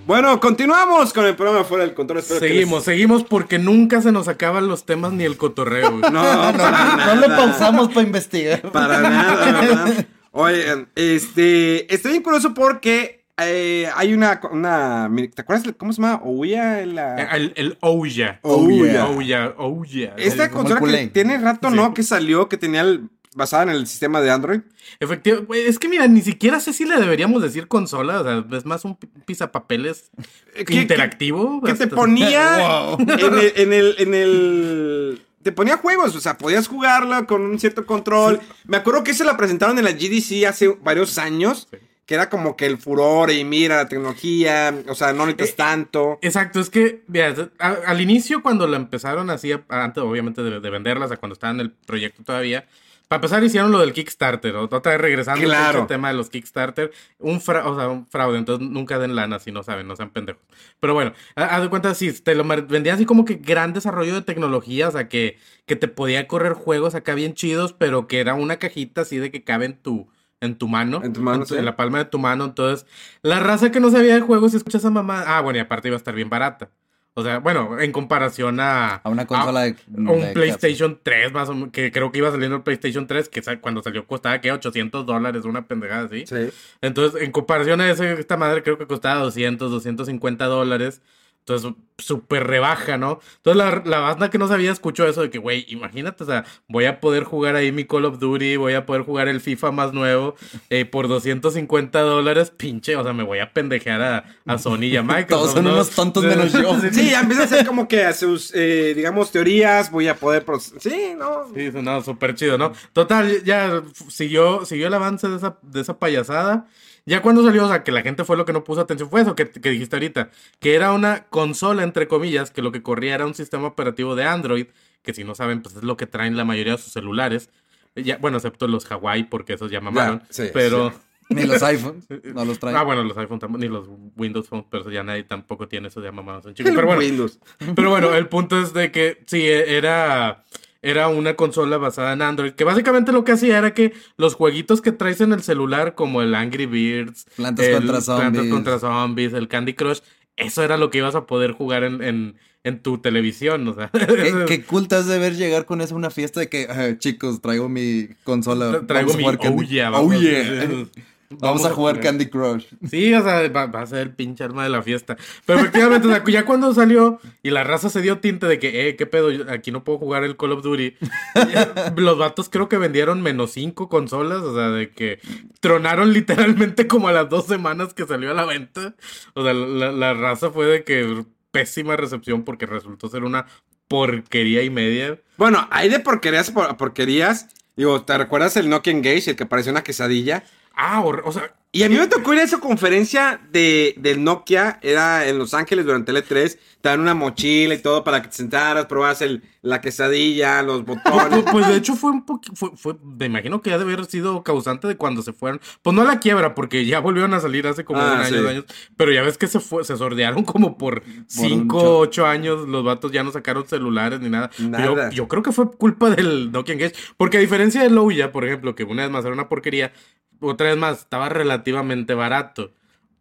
[0.09, 2.17] Bueno, continuamos con el programa Fuera del Control.
[2.17, 5.99] Espero que Seguimos, seguimos porque nunca se nos acaban los temas ni el cotorreo.
[5.99, 6.01] güey.
[6.11, 8.61] No, No, no, no le pausamos para investigar.
[8.71, 10.05] Para nada, ¿verdad?
[10.31, 16.21] Oigan, este, estoy bien curioso porque eh, hay una, una, ¿te acuerdas cómo se llama?
[16.23, 17.15] Ouya, la...
[17.35, 18.39] El, el Ouya.
[18.41, 19.05] Ouya.
[19.05, 20.13] Ouya, Ouya.
[20.17, 21.75] Esta como consola el que tiene rato, Sí.
[21.75, 21.93] ¿no?
[21.93, 24.59] Que salió, que tenía el, basada en el sistema de Android.
[24.99, 28.65] Efectivamente, es que mira, ni siquiera sé si le deberíamos decir consola, o sea, es
[28.65, 30.11] más un pi- pisapapeles
[30.53, 31.61] Eh, que- interactivo.
[31.63, 32.57] Que te ponía
[32.97, 32.97] Wow.
[32.99, 37.57] en, el, en el, en el- Te ponía juegos, o sea, podías jugarla con un
[37.59, 38.39] cierto control.
[38.65, 41.67] Me acuerdo que se la presentaron en la GDC hace varios años.
[41.71, 41.77] Sí.
[42.05, 45.53] Que era como que el furor y mira la tecnología, o sea, no necesitas Eh,
[45.57, 46.17] tanto.
[46.23, 50.69] Exacto, es que, mira, a- al inicio cuando la empezaron así, antes obviamente de, de
[50.71, 52.65] venderlas, a cuando estaba en el proyecto todavía,
[53.09, 55.79] para empezar hicieron lo del Kickstarter, o- otra vez regresando al Claro.
[55.79, 59.39] pinche tema de los Kickstarter, un, fra- o sea, un fraude, entonces nunca den lana
[59.39, 60.41] si no saben, no sean pendejos.
[60.79, 64.13] Pero bueno, ha- haz de cuenta, si te lo vendían así como que gran desarrollo
[64.15, 68.19] de tecnología, o sea, que, que te podía correr juegos acá bien chidos, pero que
[68.21, 70.07] era una cajita así de que cabe en tu...
[70.41, 71.57] En tu mano, En tu mano, sí.
[71.57, 72.45] en la palma de tu mano.
[72.45, 72.85] Entonces,
[73.23, 75.25] la raza que no sabía de juegos, si escuchas esa mamá.
[75.27, 76.69] Ah, bueno, y aparte iba a estar bien barata.
[77.15, 78.95] O sea, bueno, en comparación a.
[78.95, 79.71] A una consola de.
[79.71, 81.71] a un de PlayStation 3, más o menos.
[81.71, 85.43] Que creo que iba saliendo el PlayStation 3, que cuando salió costaba, que 800 dólares,
[85.45, 86.25] una pendejada así.
[86.25, 86.49] Sí.
[86.81, 91.01] Entonces, en comparación a ese, esta madre creo que costaba 200, 250 dólares.
[91.49, 93.19] Entonces, súper rebaja, ¿no?
[93.37, 96.45] Entonces, la, la banda que no sabía escuchó eso de que, güey, imagínate, o sea,
[96.67, 99.71] voy a poder jugar ahí mi Call of Duty, voy a poder jugar el FIFA
[99.71, 100.35] más nuevo
[100.69, 104.97] eh, por 250 dólares, pinche, o sea, me voy a pendejear a, a Sony y
[104.97, 105.29] a Microsoft.
[105.29, 105.73] Todos son ¿no?
[105.73, 106.79] unos tontos menos yo.
[106.91, 110.45] Sí, ya empieza a hacer como que a sus, eh, digamos, teorías, voy a poder...
[110.79, 111.47] Sí, no.
[111.53, 112.73] Sí, no, súper chido, ¿no?
[112.93, 116.67] Total, ya siguió, siguió el avance de esa, de esa payasada.
[117.09, 119.21] Ya cuando salió, o sea, que la gente fue lo que no puso atención, fue
[119.21, 123.15] eso que, que dijiste ahorita, que era una consola, entre comillas, que lo que corría
[123.15, 124.67] era un sistema operativo de Android,
[125.01, 127.49] que si no saben, pues es lo que traen la mayoría de sus celulares.
[127.95, 130.21] Ya, bueno, excepto los Hawaii, porque esos ya mamaron.
[130.29, 130.93] sí, pero...
[131.31, 132.05] Ni los iPhones.
[132.33, 132.75] No los traen.
[132.75, 135.87] Ah, bueno, los iPhone tampoco, ni los Windows Phone, pero eso ya nadie tampoco tiene
[135.89, 136.69] esos ya mamados en chico.
[136.69, 137.39] El Pero bueno, Windows.
[137.75, 140.43] pero bueno, el punto es de que sí, e- era,
[140.81, 144.81] era una consola basada en Android, que básicamente lo que hacía era que los jueguitos
[144.81, 148.49] que traes en el celular, como el Angry Birds, Plantas el contra Plantas Zombies.
[148.53, 149.99] contra Zombies, el Candy Crush,
[150.37, 153.89] eso era lo que ibas a poder jugar en, en, en tu televisión, o sea.
[153.91, 157.41] ¿Qué, qué has de ver llegar con eso a una fiesta de que, "Ah, chicos,
[157.41, 158.81] traigo mi consola.
[158.87, 160.87] Traigo mi oh yeah,
[161.31, 162.65] Vamos, a jugar Candy Crush.
[162.89, 165.15] Sí, o sea, va, va a ser el pinche arma de la fiesta.
[165.45, 168.89] Pero efectivamente, o sea, ya cuando salió y la raza se dio tinte de que,
[168.89, 170.95] eh, qué pedo, Yo aquí no puedo jugar el Call of Duty.
[171.97, 175.19] los vatos creo que vendieron menos cinco consolas, o sea, de que
[175.59, 178.95] tronaron literalmente como a las dos semanas que salió a la venta.
[179.35, 183.45] O sea, la, la raza fue de que pésima recepción porque resultó ser una
[183.87, 185.19] porquería y media.
[185.37, 187.47] Bueno, hay de porquerías por porquerías.
[187.75, 190.43] Digo, ¿te recuerdas el Nokia Engage, el que parecía una quesadilla?
[190.81, 194.79] Ah, o sea, Y a mí me tocó ir a esa conferencia de, del Nokia,
[194.81, 198.29] era en Los Ángeles durante el E3, te dan una mochila y todo para que
[198.29, 201.43] te sentaras, probas el, la quesadilla, los Pues, botones.
[201.51, 204.41] pues, de hecho fue un poquito, fue, fue- me imagino que ya debe haber sido
[204.41, 207.67] causante de cuando se fueron, pues no a la quiebra, porque ya volvieron a salir
[207.67, 208.35] hace como Ah, un año, sí.
[208.37, 208.65] dos años,
[208.97, 211.97] pero ya ves que se fue, se sordearon como por cinco, chorro.
[211.99, 214.49] ocho años, los vatos ya no sacaron celulares ni nada.
[214.59, 214.85] Nada.
[214.85, 218.45] Yo, yo creo que fue culpa del Nokia Engage, porque a diferencia del Ouya, por
[218.45, 219.91] ejemplo, que una vez más era una porquería,
[220.41, 222.71] otra vez más estaba relativamente barato.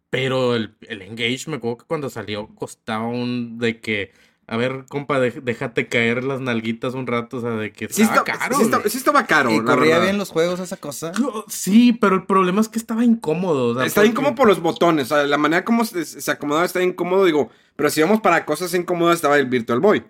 [0.09, 4.11] Pero el, el Engage, me acuerdo que cuando salió costaba un de que,
[4.47, 8.21] a ver, compa, déjate caer las nalguitas un rato, o sea, de que Sí, estaba
[8.25, 8.57] está- caro.
[8.57, 9.51] sí está- sí estaba caro.
[9.51, 10.03] Y la corría verdad.
[10.05, 11.11] bien los juegos esa cosa.
[11.47, 13.67] Sí, pero el problema es que estaba incómodo.
[13.67, 16.31] o sea, Está porque- incómodo por los botones, o sea, la manera como se, se
[16.31, 20.03] acomodaba está incómodo, digo, pero si vamos para cosas incómodas estaba el Virtual Boy.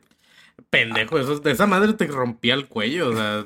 [0.69, 3.43] Pendejo, eso, esa madre te rompía el cuello, o sea,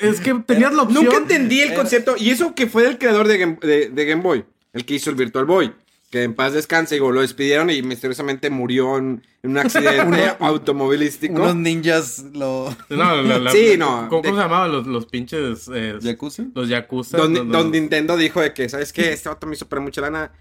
[0.00, 1.04] es que tenías la opción.
[1.04, 4.04] Nunca entendí el Era- concepto, y eso que fue del creador de Game, de, de
[4.06, 5.72] Game Boy, el que hizo el Virtual Boy,
[6.10, 11.34] que en paz descanse, digo, lo despidieron y misteriosamente murió en, en un accidente automovilístico.
[11.34, 12.74] Unos ninjas lo.
[12.90, 15.70] No, la- la- Sí, no, ¿Cómo, de- cómo se llamaban los, los pinches?
[15.74, 16.44] eh, ¿Yakuza?
[16.54, 17.16] Los Yakuza.
[17.16, 19.12] Donde, los- Nintendo dijo de que, ¿sabes qué?
[19.12, 20.32] Este auto me hizo perder mucha lana,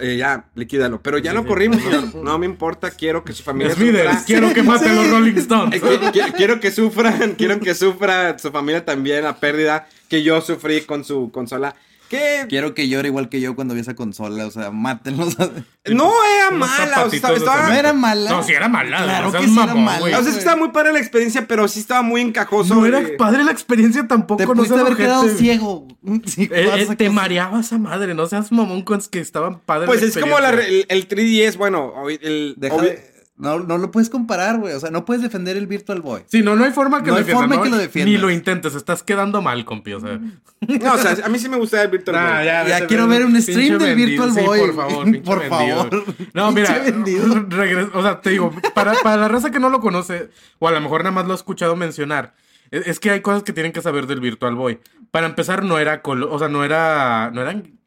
[0.00, 1.00] eh, ya, liquídalo.
[1.02, 2.14] Pero ya Sí, lo corrimos, señor.
[2.14, 4.24] no me importa, quiero que su familia Smithers, sufra.
[4.26, 4.94] quiero que maten Sí.
[4.96, 5.74] los Rolling Stones.
[5.82, 10.22] Eh, qui- qui- quiero que sufran, quiero que sufra su familia también la pérdida que
[10.22, 11.74] yo sufrí con su consola.
[12.10, 15.36] Que Quiero que llore igual que yo cuando vi esa consola, o sea, mátenlos.
[15.86, 18.30] no era mala, o sea, estaba, No era mala.
[18.30, 19.02] No, sí era mala.
[19.04, 20.04] Claro o sea, que sí era mala.
[20.04, 22.74] o sea, es que estaba muy padre la experiencia, pero sí estaba muy encajoso.
[22.74, 24.38] No era padre la experiencia tampoco.
[24.38, 25.86] Te no pudiste haber quedado ciego.
[26.26, 27.10] Sí, Eh, eh, te cosa.
[27.10, 29.86] mareaba esa madre, no seas mamón con que estaban padres.
[29.86, 33.09] Pues la es como la, el, el 3DS, bueno, hoy- el, Deja de-
[33.40, 34.74] No, no lo puedes comparar, güey.
[34.74, 36.22] O sea, no puedes defender el Virtual Boy.
[36.26, 37.62] Sí, no, no hay forma que No lo hay forma ¿no?
[37.62, 38.12] que lo defiendas.
[38.12, 39.94] Ni lo intentes, estás quedando mal, compi.
[39.94, 40.20] O sea.
[40.68, 42.68] No, o sea, a mí sí me gustaba el Virtual Nah, Boy.
[42.68, 44.06] Ya quiero ver un stream del vendido.
[44.26, 44.60] Virtual Sí, Boy.
[44.60, 45.76] por favor, pinche Por vendido.
[45.76, 46.04] favor.
[46.34, 47.26] No, mira, Pinche vendido.
[47.48, 50.70] regres- o sea, te digo, para, para la raza que no lo conoce, o a
[50.72, 52.34] lo mejor nada más lo ha escuchado mencionar,
[52.70, 54.80] es, es que hay cosas que tienen que saber del Virtual Boy.
[55.10, 57.78] Para empezar, no era colo- o sea, no era, no eran,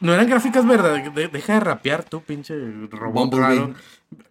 [0.00, 1.14] no eran gráficas verdaderas.
[1.14, 2.54] De- deja de rapear tú, pinche
[2.90, 3.48] robot Bumblebee.
[3.58, 3.74] raro.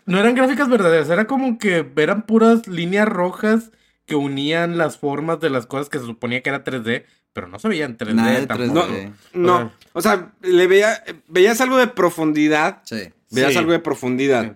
[0.06, 3.72] No eran gráficas verdaderas, era como que eran puras líneas rojas
[4.06, 7.60] que unían las formas de las cosas que se suponía que era 3D, pero no
[7.60, 8.88] se veían 3D Nada de tampoco.
[8.88, 9.12] 3D.
[9.34, 13.10] No, O sea, o sea, le veía, veías algo de profundidad, Sí.
[13.30, 13.58] veías Sí.
[13.58, 14.44] algo de profundidad.
[14.44, 14.52] Sí.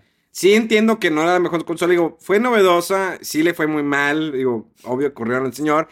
[0.49, 0.53] Sí.
[0.53, 4.33] entiendo que no era la mejor consola, digo, fue novedosa, sí le fue muy mal,
[4.33, 5.88] digo, obvio corrieron al señor,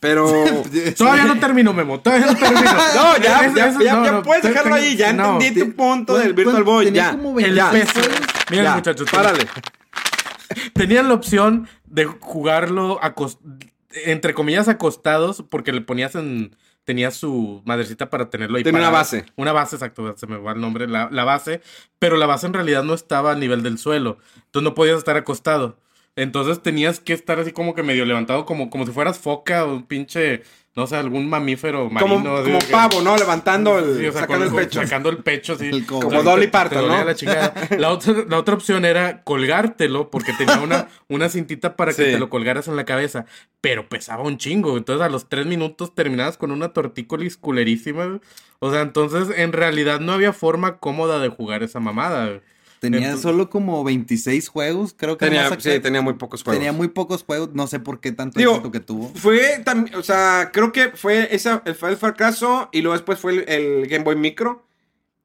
[0.00, 0.26] pero...
[0.96, 2.00] Todavía no termino, Memo.
[2.00, 2.60] Todavía no termino.
[2.94, 5.34] No, ya, Es- ya, es- ya, no, ya no, puedes dejarlo ahí, ya no.
[5.40, 7.10] entendí tu punto ¿Cuán- del Virtual Boy, ya.
[7.12, 8.00] como El ya, peso.
[8.50, 9.08] Miren, ya, muchachos.
[9.10, 9.46] párale.
[10.72, 12.98] Tenían la opción de jugarlo
[14.04, 18.88] entre comillas acostados porque le ponías en tenía su madrecita para tenerlo ahí Tenía una
[18.90, 19.26] base.
[19.36, 21.60] Una base, exacto, se me va el nombre, la, la base,
[21.98, 25.14] pero la base en realidad no estaba a nivel del suelo, entonces no podías estar
[25.18, 25.76] acostado.
[26.18, 29.72] Entonces tenías que estar así como que medio levantado, como, como si fueras foca o
[29.76, 30.42] un pinche,
[30.74, 32.14] no sé, algún mamífero marino.
[32.16, 33.16] Como, así como que- pavo, ¿no?
[33.16, 34.82] Levantando el, Sí, o sea, sacando con- el pecho.
[34.82, 35.66] Sacando el pecho, así.
[35.72, 35.86] El.
[35.86, 37.04] Como Te- Dolly te- Parton, ¿no?
[37.78, 42.10] la otra, la otra opción era colgártelo, porque tenía una, una cintita para que Sí.
[42.12, 43.24] te lo colgaras en la cabeza.
[43.60, 44.76] Pero pesaba un chingo.
[44.76, 48.20] Entonces a los tres minutos terminabas con una tortícolis culerísima.
[48.60, 52.40] O sea, entonces en realidad no había forma cómoda de jugar esa mamada.
[52.80, 56.58] Tenía Entonces- solo como 26 juegos, creo que Tenía, sí, tenía muy pocos juegos.
[56.58, 59.08] tenía muy pocos juegos, no sé por qué tanto Digo, éxito que tuvo.
[59.14, 63.18] Fue también, o sea, creo que fue esa, el, fue el fracaso y luego después
[63.18, 64.64] fue el, el Game Boy Micro,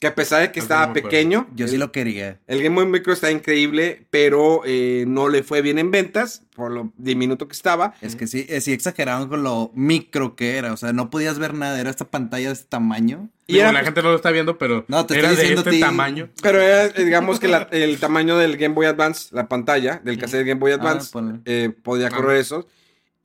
[0.03, 2.41] que a pesar de que Ah, estaba no pequeño, Yo sí el, lo quería.
[2.47, 6.71] el Game Boy Micro está increíble, pero eh, no le fue bien en ventas por
[6.71, 7.93] lo diminuto que estaba.
[8.01, 11.39] Es que sí, eh, sí exageraron con lo micro que era, o sea, no podías
[11.39, 13.29] ver nada, era esta pantalla de este tamaño.
[13.47, 15.41] Y Digo, era, la gente no lo está viendo, pero No, te era estoy de
[15.41, 15.79] diciendo este ti.
[15.79, 16.29] tamaño.
[16.41, 20.45] Pero era, digamos que la- el tamaño del Game Boy Advance, la pantalla del cassette
[20.45, 21.39] Game Boy Advance, ponle.
[21.45, 22.11] eh, podía Ah.
[22.11, 22.67] correr eso.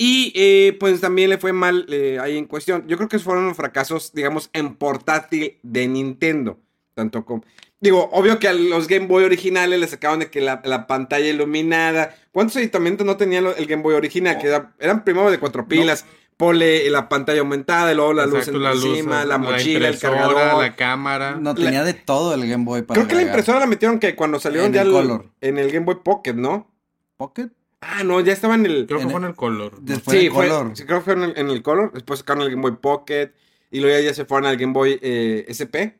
[0.01, 2.85] Y eh, pues también le fue mal eh, ahí en cuestión.
[2.87, 6.57] Yo creo que fueron los fracasos, digamos, en portátil de Nintendo.
[6.99, 7.45] Tanto como...
[7.81, 11.29] Digo, obvio que a los Game Boy originales le sacaban de que la, la pantalla
[11.29, 12.13] iluminada.
[12.33, 14.37] ¿Cuántos editamientos no tenía lo- el Game Boy original?
[14.39, 16.05] Que era- eran primero de cuatro pilas.
[16.37, 20.61] Ponle la pantalla aumentada, y luego la luz la luz, encima, la mochila, el cargador.
[20.61, 21.37] la cámara.
[21.41, 24.01] No, La- tenía de todo el Game Boy para Creo que la impresora la metieron
[24.01, 25.27] que cuando salieron En ya el Color.
[25.41, 26.69] en el Game Boy Pocket, ¿no?
[27.17, 27.49] Pocket.
[27.81, 28.87] Ah, no, ya estaba en el.
[28.89, 29.79] Creo que fue en el color.
[29.81, 30.73] Después sí, el fue, color.
[30.77, 31.93] sí, creo que fue en el, en el Color.
[31.93, 33.31] Después sacaron el Game Boy Pocket.
[33.71, 35.95] Y luego ya, ya se fueron al Game Boy eh, SP.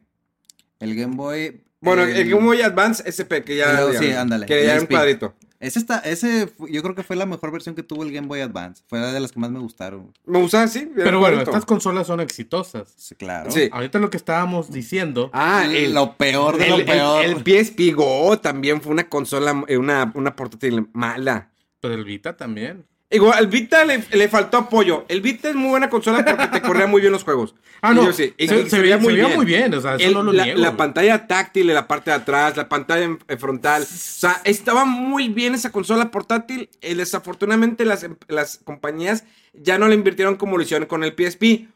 [0.81, 1.63] El Game Boy.
[1.81, 3.93] Bueno, el- el Game Boy Advance SP, que ya.
[3.99, 5.35] Sí, ándale, Que el ya era un cuadrito.
[5.61, 8.41] Ese está, ese yo creo que fue la mejor versión que tuvo el Game Boy
[8.41, 8.85] Advance.
[8.87, 10.13] Fue de las que más me gustaron.
[10.25, 12.95] Me gustaba era Pero bueno, estas consolas son exitosas.
[12.97, 13.51] Sí, claro.
[13.51, 13.69] Sí.
[13.73, 15.31] Ahorita lo que estábamos diciendo.
[15.33, 17.25] Ah, el, lo peor de el, lo el- peor.
[17.25, 21.51] el PSP Go también fue una consola, eh, una, una portátil mala.
[21.81, 22.85] Pero el Vita también.
[23.11, 25.07] Igual, al Vita le, le faltó apoyo.
[25.09, 27.55] El Vita es muy buena consola porque te corría muy bien los juegos.
[27.81, 28.07] Ah, no.
[28.07, 29.37] yo sí, y- se, veía, muy, bien.
[29.37, 29.73] muy bien.
[29.73, 30.59] O sea, eso El- no lo la, niego.
[30.59, 30.77] la güey.
[30.79, 33.83] pantalla táctil en la parte de atrás, la pantalla frontal.
[33.85, 36.69] O sea, estaba muy bien esa consola portátil.
[36.81, 39.23] Eh, desafortunadamente, las, em- las compañías
[39.55, 41.69] ya no le invirtieron como lo hicieron con el PSP.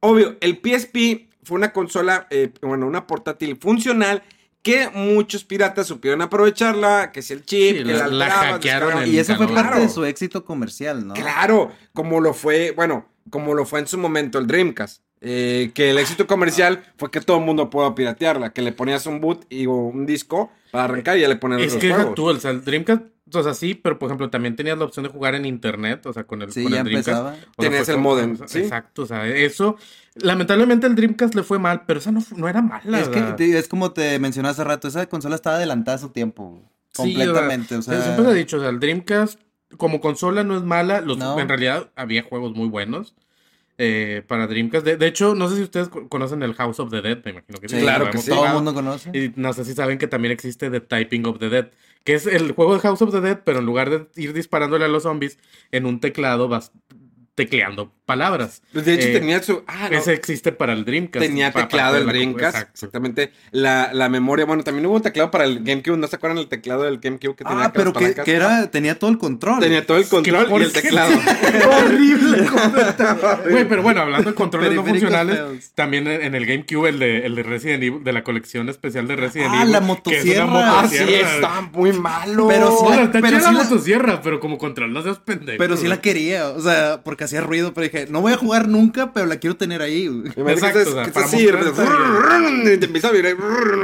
[0.00, 4.24] Obvio, el PSP fue una consola, eh, bueno, una portátil funcional
[4.66, 8.50] que muchos piratas supieron aprovecharla, que es el chip, Sí, que la- la, la alterabas,
[8.54, 11.14] hackearon y eso fue parte de su éxito comercial, ¿no?
[11.14, 15.02] Claro, como lo fue, bueno, como lo fue en su momento el Dreamcast.
[15.28, 19.06] Eh, que el éxito comercial fue que todo el mundo pueda piratearla, que le ponías
[19.06, 21.92] un boot y o un disco para arrancar y ya le ponías Es otros que
[21.94, 22.14] juegos.
[22.14, 23.02] tú, o sea, el Dreamcast,
[23.34, 26.12] o sea, sí, pero por ejemplo, también tenías la opción de jugar en internet, o
[26.12, 27.08] sea, con el, Sí, con ya el Dreamcast.
[27.08, 27.30] empezaba.
[27.30, 28.58] O sea, Tenías el modem, ¿sí?
[28.60, 29.76] Exacto, o sea, eso.
[30.14, 33.00] Lamentablemente el Dreamcast le fue mal, pero esa no, no era mala.
[33.00, 36.10] Es que te- es como te mencioné hace rato, esa consola estaba adelantada a su
[36.10, 36.62] tiempo.
[36.92, 38.02] Sí, Completamente, o o sea, sea.
[38.04, 39.40] siempre se ha dicho, o sea, el Dreamcast
[39.76, 41.38] como consola no es mala, los, No.
[41.38, 43.14] en realidad había juegos muy buenos
[43.78, 44.84] eh, para Dreamcast.
[44.86, 47.32] De, de hecho, no sé si ustedes co- conocen el House of the Dead, me
[47.32, 47.76] imagino que sí.
[47.76, 48.30] Sí, claro que sí.
[48.30, 49.10] todo el mundo conoce.
[49.12, 51.70] Y no sé si saben que también existe The Typing of the Dead,
[52.04, 54.84] que es el juego de House of the Dead, pero en lugar de ir disparándole
[54.84, 55.38] a los zombies
[55.72, 56.72] en un teclado, vas
[57.36, 58.62] tecleando palabras.
[58.72, 59.62] Pues de hecho Eh, tenía su...
[59.66, 59.98] Ah, no.
[59.98, 61.24] Ese existe para el Dreamcast.
[61.26, 62.72] Tenía teclado el la- Dreamcast, Exacto.
[62.74, 63.32] exactamente.
[63.50, 65.96] La, la memoria, bueno, también hubo un teclado para el GameCube.
[65.98, 69.10] ¿No se acuerdan el teclado del GameCube que tenía Ah, pero que, era, tenía todo
[69.10, 69.58] el control.
[69.60, 70.82] Tenía todo el control y el qué?
[70.82, 71.12] teclado.
[71.84, 72.46] horrible.
[73.50, 75.70] Güey, pero bueno, hablando de controles no funcionales, feos.
[75.74, 79.16] también en el GameCube, el de, el de Resident Evil, de la colección especial de
[79.16, 79.72] Resident Ah, Evil.
[79.72, 80.80] la que es una motosierra.
[80.80, 82.48] Ah, sí, está muy malo.
[82.48, 85.18] Pero sí Bueno, la- está pero sí la la- motosierra, pero como control no seas
[85.18, 85.58] pendejo.
[85.58, 88.66] Pero sí la quería, o sea, porque hacía ruido, pero dije, no voy a jugar
[88.68, 90.06] nunca, pero la quiero tener ahí.
[90.08, 90.32] güey.
[90.36, 93.12] Imagínate Exacto, que estás- o sea, que para estás así, mostrar- y te empieza a
[93.12, 93.36] vibrar.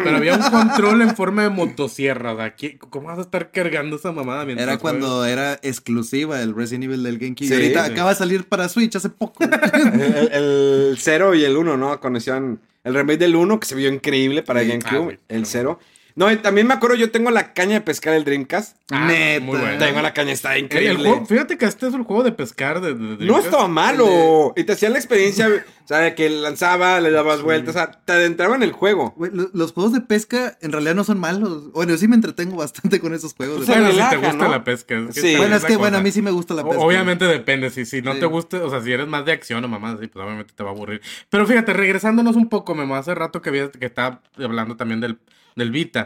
[0.05, 2.33] Pero había un control en forma de motosierra.
[2.33, 5.01] O sea, ¿qué- ¿cómo vas a estar cargando esa mamada mientras Era juegas?
[5.01, 7.47] cuando era exclusiva el Resident Evil del GameCube.
[7.49, 7.93] Sí, y ahorita sí.
[7.93, 9.45] acaba de salir para Switch hace poco.
[9.75, 11.99] El, el 0 y el 1, ¿no?
[12.17, 14.69] Hicieron el remake del 1, que se vio increíble para Sí.
[14.69, 15.15] GameCube.
[15.15, 15.79] Ah, el pero- 0.
[16.15, 18.77] No, y también me acuerdo, yo tengo la caña de pescar el Dreamcast.
[18.91, 19.45] Ah, Neta.
[19.45, 19.79] muy bueno.
[19.79, 21.09] Tengo la caña, está el increíble.
[21.09, 24.53] juego- fíjate que este es el juego de pescar de, de- No estaba malo.
[24.57, 25.49] Y te hacían la experiencia,
[25.85, 29.15] o sea, de que lanzaba, le dabas vueltas, o sea, te adentraba en el juego.
[29.55, 31.73] Los juegos de pesca en realidad no son malos.
[31.73, 33.57] Bueno, yo sí me entretengo bastante con esos juegos.
[33.59, 33.93] Pues Bueno, pesca.
[34.05, 34.51] si te relaja, gusta ¿no?
[34.51, 34.95] la pesca.
[34.99, 35.37] es que Sí.
[35.37, 35.79] Bueno, es que cosa.
[35.79, 36.85] bueno, a mí sí me gusta la O- pesca.
[36.85, 38.21] Obviamente depende, si, si no Sí.
[38.21, 40.63] te gusta, o sea, si eres más de acción o mamá, sí, pues obviamente te
[40.63, 41.01] va a aburrir.
[41.31, 45.19] Pero fíjate, regresándonos un poco, Memo, hace rato que, había, que estaba hablando también del,
[45.57, 46.02] del Vita,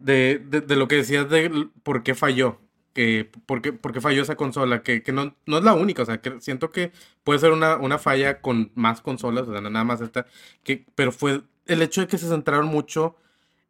[0.00, 2.60] de, de, de lo que decías de por qué falló,
[2.92, 6.20] que por qué, falló esa consola, que, que no, no es la única, o sea,
[6.20, 6.92] que siento que
[7.24, 10.26] puede ser una, una falla con más consolas, o sea, nada más esta,
[10.64, 13.16] que, pero fue el hecho de que se centraron mucho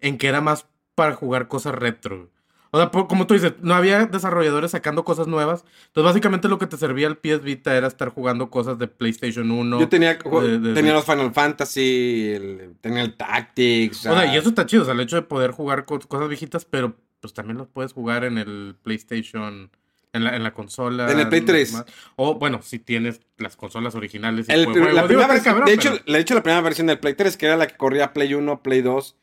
[0.00, 2.30] en que era más para jugar cosas retro.
[2.72, 5.64] O sea, por- como tú dices, no había desarrolladores sacando cosas nuevas.
[5.88, 9.50] Entonces, básicamente lo que te servía el PS Vita era estar jugando cosas de PlayStation
[9.50, 9.80] 1.
[9.80, 14.06] Yo tenía, de- de- tenía de- los Final Fantasy, el- tenía el Tactics.
[14.06, 16.28] O sea, y eso está chido, o sea, el hecho de poder jugar co- cosas
[16.28, 19.70] viejitas, pero pues también los puedes jugar en el PlayStation,
[20.12, 21.10] en la, en la consola.
[21.10, 21.72] En el Play 3.
[21.72, 21.84] más.
[22.16, 24.48] O bueno, si tienes las consolas originales.
[24.48, 26.98] y El- juego- la digo, cabrón, de, hecho, pero- de hecho, la primera versión del
[26.98, 29.16] Play 3, que era la que corría Play 1, Play 2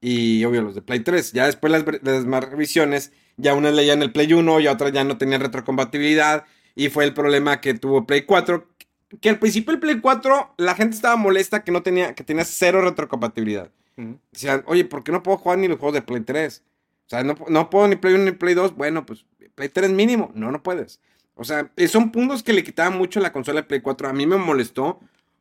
[0.00, 1.32] y obvio los de Play 3.
[1.32, 5.04] Ya después las, las más revisiones, ya unas leían el Play 1 y otras ya
[5.04, 6.44] no tenían retrocompatibilidad.
[6.74, 8.66] Y fue el problema que tuvo Play 4.
[9.20, 12.44] Que al principio el Play 4 la gente estaba molesta que no tenía, que tenía
[12.44, 13.70] cero retrocompatibilidad.
[14.32, 16.62] Decían, oye, ¿por qué no puedo jugar ni los juegos de Play 3?
[17.06, 18.76] O sea, no, no puedo ni Play 1 ni Play 2.
[18.76, 20.30] Bueno, pues Play 3 mínimo.
[20.34, 21.00] No, no puedes.
[21.34, 24.08] O sea, son puntos que le quitaban mucho a la consola de Play 4.
[24.08, 25.00] A mí me molestó.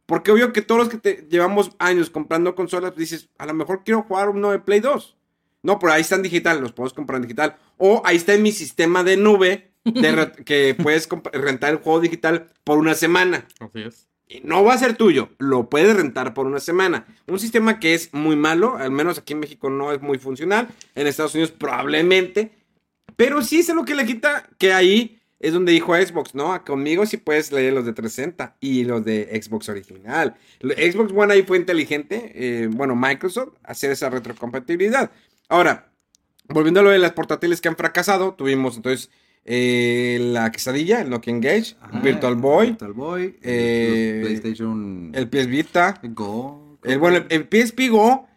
[0.09, 3.53] Porque obvio que todos los que te llevamos años comprando consolas, pues dices, a lo
[3.53, 5.15] mejor quiero jugar uno de Play 2.
[5.61, 7.57] No, pero ahí está en digital, los puedes comprar en digital.
[7.77, 12.47] O ahí está en mi sistema de nube de que puedes rentar el juego digital
[12.63, 13.45] por una semana.
[13.59, 14.07] Así es.
[14.27, 17.05] Y no va a ser tuyo, lo puedes rentar por una semana.
[17.27, 20.69] Un sistema que es muy malo, al menos aquí en México no es muy funcional,
[20.95, 22.51] en Estados Unidos probablemente,
[23.15, 26.63] pero sí es lo que le quita que ahí es donde dijo Xbox, ¿no?
[26.65, 30.35] Conmigo sí puedes leer los de 360 y los de Xbox original.
[30.61, 35.11] Xbox One ahí fue inteligente, eh, bueno, Microsoft, hacer esa retrocompatibilidad.
[35.47, 35.91] Ahora,
[36.47, 39.09] volviendo a lo de las portátiles que han fracasado, tuvimos entonces
[39.45, 43.39] eh, la quesadilla, el Nokia Engage, Ajá, Virtual Boy, Virtual Boy.
[43.41, 45.99] eh, PlayStation el PS Vita.
[46.03, 46.77] Go.
[46.83, 48.27] El, bueno, el, el PSP Go,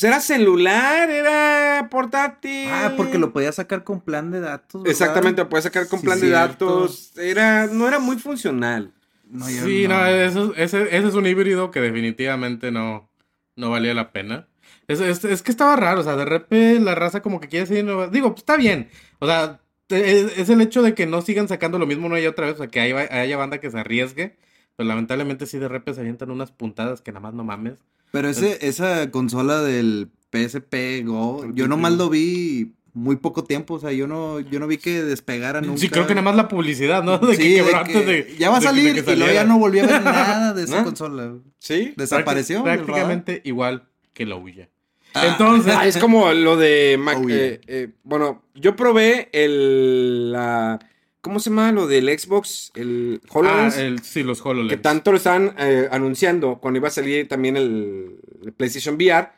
[0.00, 2.68] pues era celular, era portátil.
[2.70, 4.82] Ah, porque lo podía sacar con plan de datos.
[4.82, 4.90] ¿verdad?
[4.90, 7.12] Exactamente, lo puedes sacar con Sí, plan de datos.
[7.16, 8.92] Era, no era muy funcional.
[9.28, 10.06] No, Sí, no, no.
[10.06, 13.08] eso- ese, ese es un híbrido que definitivamente no,
[13.56, 14.46] no valía la pena.
[14.88, 17.66] Es, es, es que estaba raro, o sea, de repente la raza como que quiere
[17.66, 18.88] seguir nueva- Digo, pues está bien.
[19.18, 22.26] O sea, es, es el hecho de que no sigan sacando lo mismo una y
[22.26, 24.36] otra vez, o sea, que haya, haya banda que se arriesgue.
[24.76, 27.82] Pero lamentablemente sí de repente se avientan unas puntadas que nada más no mames.
[28.16, 33.78] Pero ese, esa consola del PSP Go, yo nomás lo vi muy poco tiempo, o
[33.78, 35.78] sea, yo no, yo no vi que despegara nunca.
[35.78, 37.18] Sí, creo que nada más la publicidad, ¿no?
[37.18, 38.36] De Sí, que de quebró que antes de.
[38.38, 40.84] ya va a salir y luego ya no volví a ver nada de esa ¿No?
[40.84, 41.34] consola.
[41.58, 41.92] Sí.
[41.96, 42.62] Desapareció.
[42.64, 44.70] Prácticamente igual que la huya.
[45.12, 45.26] Ah.
[45.28, 45.74] Entonces.
[45.76, 47.36] Ah, es como lo de Mac- Oh, yeah.
[47.36, 50.78] eh, eh, bueno, yo probé el la
[51.26, 52.70] ¿cómo se llama lo del Xbox?
[52.76, 53.76] El Ah, HoloLens.
[53.78, 54.70] el, sí, los HoloLens.
[54.70, 59.30] que tanto lo estaban eh, anunciando cuando iba a salir también el, el PlayStation VR.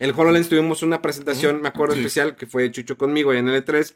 [0.00, 2.00] El HoloLens tuvimos una presentación, me acuerdo Sí.
[2.00, 3.94] especial, que fue Chucho conmigo en el E3.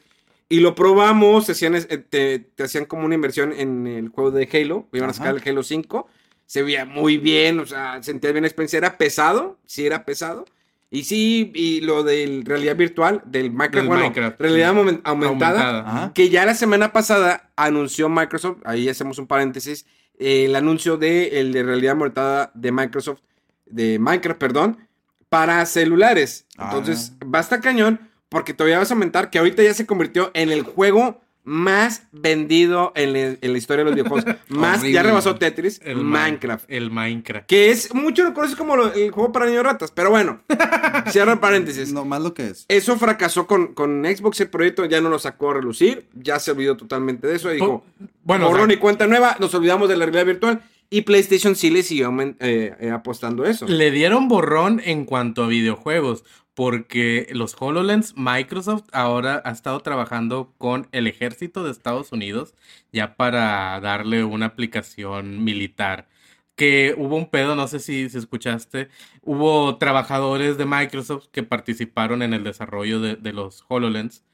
[0.49, 4.49] Y lo probamos, hacían, eh, te, te hacían como una inversión en el juego de
[4.53, 4.87] Halo.
[4.93, 6.09] Iban a sacar el Halo 5.
[6.47, 8.77] Se veía muy bien, o sea, sentía bien la experiencia.
[8.79, 10.45] Era pesado, sí era pesado.
[10.93, 15.01] Y sí, y lo del realidad virtual, del Minecraft, Del bueno, Minecraft, realidad sí.
[15.05, 19.86] aumentada, que ya la semana pasada anunció Microsoft, ahí hacemos un paréntesis,
[20.18, 23.20] eh, el anuncio de el de realidad aumentada de Microsoft,
[23.66, 24.88] de Minecraft, perdón,
[25.28, 26.47] para celulares.
[26.59, 26.70] Ah.
[26.70, 30.62] Entonces, basta cañón, porque todavía vas a aumentar que ahorita ya se convirtió en el
[30.62, 31.20] juego
[31.51, 34.37] más vendido en, la- en la historia de los videojuegos.
[34.49, 36.65] más, ya rebasó Tetris, El Minecraft.
[36.69, 37.47] El Minecraft.
[37.47, 40.41] Que es, mucho lo conoces como lo- el juego para niños ratas, pero bueno,
[41.11, 41.93] cierra paréntesis.
[41.93, 42.67] No, más lo que es.
[42.69, 46.53] Eso fracasó con, con Xbox, el proyecto ya no lo sacó a relucir, ya se
[46.53, 47.85] olvidó totalmente de eso y dijo,
[48.23, 51.57] Bueno, o borrón sea, y cuenta nueva, nos olvidamos de la realidad virtual y PlayStation
[51.57, 53.67] sí le siguió eh, eh, apostando a eso.
[53.67, 56.25] le dieron borrón en cuanto a videojuegos.
[56.55, 62.55] Porque los HoloLens, Microsoft ahora ha estado trabajando con el ejército de Estados Unidos
[62.93, 66.09] ya para darle una aplicación militar.
[66.57, 68.89] Que hubo un pedo, no sé si, si escuchaste,
[69.23, 74.25] hubo trabajadores de Microsoft que participaron en el desarrollo de, los HoloLens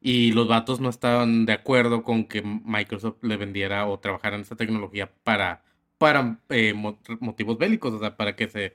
[0.00, 4.42] y los vatos no estaban de acuerdo con que Microsoft le vendiera o trabajara en
[4.42, 5.64] esta tecnología para,
[5.98, 8.74] para eh, mo- motivos bélicos, o sea, para que se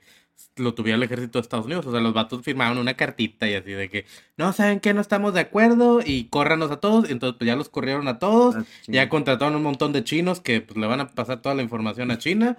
[0.56, 1.86] lo tuviera el ejército de Estados Unidos.
[1.86, 4.04] O sea, los vatos firmaron una cartita y así de que,
[4.36, 4.92] no, ¿saben qué?
[4.92, 7.08] No estamos de acuerdo y córranos a todos.
[7.08, 8.56] Entonces, pues ya los corrieron a todos.
[8.56, 11.62] Ah, Ya contrataron un montón de chinos que pues, le van a pasar toda la
[11.62, 12.58] información a China.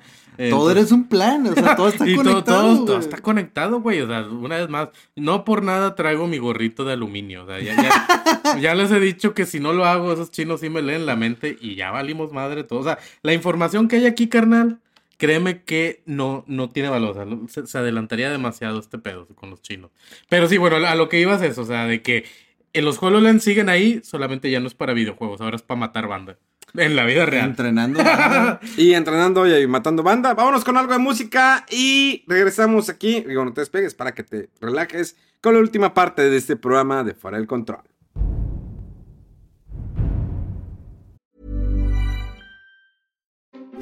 [0.50, 2.62] Todo eres un plan, o sea, todo está y conectado.
[2.78, 4.02] todo- todo está conectado, güey.
[4.02, 7.44] O sea, una vez más, no por nada traigo mi gorrito de aluminio.
[7.44, 10.62] O sea, ya, ya- ya les he dicho que si no lo hago, esos chinos
[10.62, 12.80] sí me leen la mente y ya valimos madre todo.
[12.80, 14.80] O sea, la información que hay aquí, carnal,
[15.18, 17.12] créeme que no, no tiene valor.
[17.12, 19.92] O sea, lo- se, se adelantaría demasiado este pedo con los chinos.
[20.30, 22.26] Pero sí, bueno, a lo que ibas es, o sea, de que
[22.74, 26.08] en los HoloLens siguen ahí, solamente ya no es para videojuegos, ahora es para matar
[26.08, 26.38] banda.
[26.76, 27.50] En la vida real.
[27.50, 28.00] Entrenando.
[28.78, 30.34] Y entrenando y matando banda.
[30.34, 33.22] Vámonos con algo de música y regresamos aquí.
[33.22, 37.04] Digo, no te despegues para que te relajes con la última parte de este programa
[37.04, 37.84] de Fuera del Control.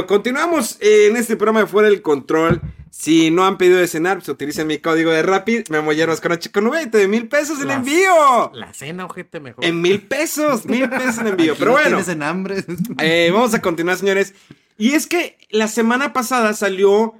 [0.00, 2.62] Bueno, continuamos en este programa de Fuera del Control.
[2.90, 6.50] Si no han pedido de cenar, pues utilicen mi código de Rapid, Memolleros con H
[6.50, 8.50] con 90 de mil pesos el Las- envío.
[8.54, 9.62] La cena, ojete, mejor.
[9.62, 11.54] En mil pesos, mil pesos el envío.
[11.58, 12.64] Pero no bueno, Tienes en hambre.
[12.98, 14.32] eh, vamos a continuar, señores.
[14.78, 17.12] Y es que la semana pasada salió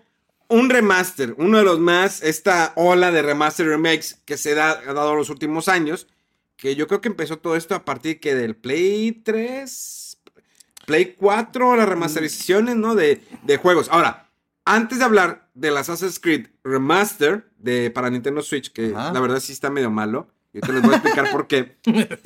[0.48, 4.94] un remaster, uno de los más, esta ola de remaster remakes que se da, ha
[4.94, 6.06] dado en los últimos años.
[6.56, 9.99] Que yo creo que empezó todo esto a partir que del Play 3,
[10.90, 12.96] Play 4, las remasterizaciones, ¿no?
[12.96, 13.88] De, de juegos.
[13.92, 14.26] Ahora,
[14.64, 19.12] antes de hablar del Assassin's Creed Remaster de, para Nintendo Switch, que Ajá.
[19.12, 21.76] la verdad sí está medio malo, y te les voy a explicar por qué.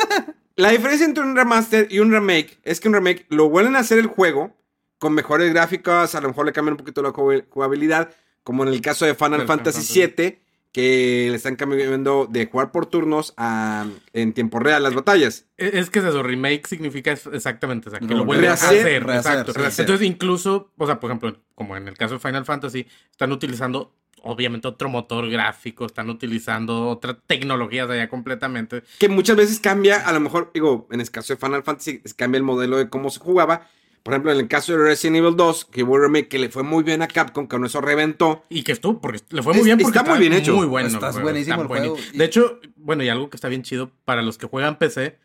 [0.57, 3.81] La diferencia entre un remaster y un remake es que un remake lo vuelven a
[3.81, 4.57] hacer el juego
[4.99, 8.11] con mejores gráficas, a lo mejor le cambian un poquito la jugabil- jugabilidad,
[8.45, 10.39] como en el caso de Final Del Fantasy Final VII,
[10.75, 15.47] que le están cambiando de jugar por turnos a en tiempo real las batallas.
[15.57, 18.55] Es es que es eso, remake significa exactamente, o sea, que No, lo vuelven a
[18.55, 19.05] hacer.
[19.05, 19.53] rehacer, exacto.
[19.53, 19.85] rehacer.
[19.85, 23.95] Entonces, incluso, o sea, por ejemplo, como en el caso de Final Fantasy, están utilizando,
[24.23, 28.83] obviamente, otro motor gráfico, están utilizando otra tecnología de allá completamente.
[28.99, 32.39] Que muchas veces cambia, a lo mejor, digo, en el caso de Final Fantasy, cambia
[32.39, 33.69] el modelo de cómo se jugaba.
[34.05, 36.63] Por ejemplo, en el caso de Resident Evil 2, que hubo remake que le fue
[36.63, 38.45] muy bien a Capcom, que con eso reventó.
[38.51, 40.55] Y que estuvo, porque le fue muy Es- bien porque está muy bien hecho.
[40.55, 40.89] Muy bueno.
[40.89, 42.19] Está el juego, buenísimo el.
[42.19, 45.19] De hecho, bueno, y algo que está bien chido para los que juegan PC.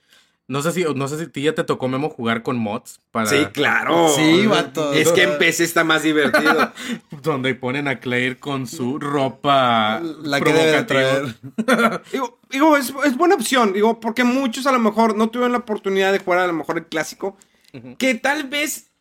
[0.47, 3.01] No sé si, no sé si a ti ya te tocó Memo jugar con mods
[3.11, 4.09] para Sí, claro.
[4.15, 4.93] Sí, vato.
[4.93, 6.71] Es que en PC está más divertido.
[7.21, 11.35] donde ponen a Claire con su ropa La que debe de provocativa.
[11.67, 12.01] traer.
[12.11, 15.59] Digo, digo, es, es buena opción, digo, porque muchos a lo mejor no tuvieron la
[15.59, 17.37] oportunidad de jugar a lo mejor el clásico,
[17.97, 18.91] que tal vez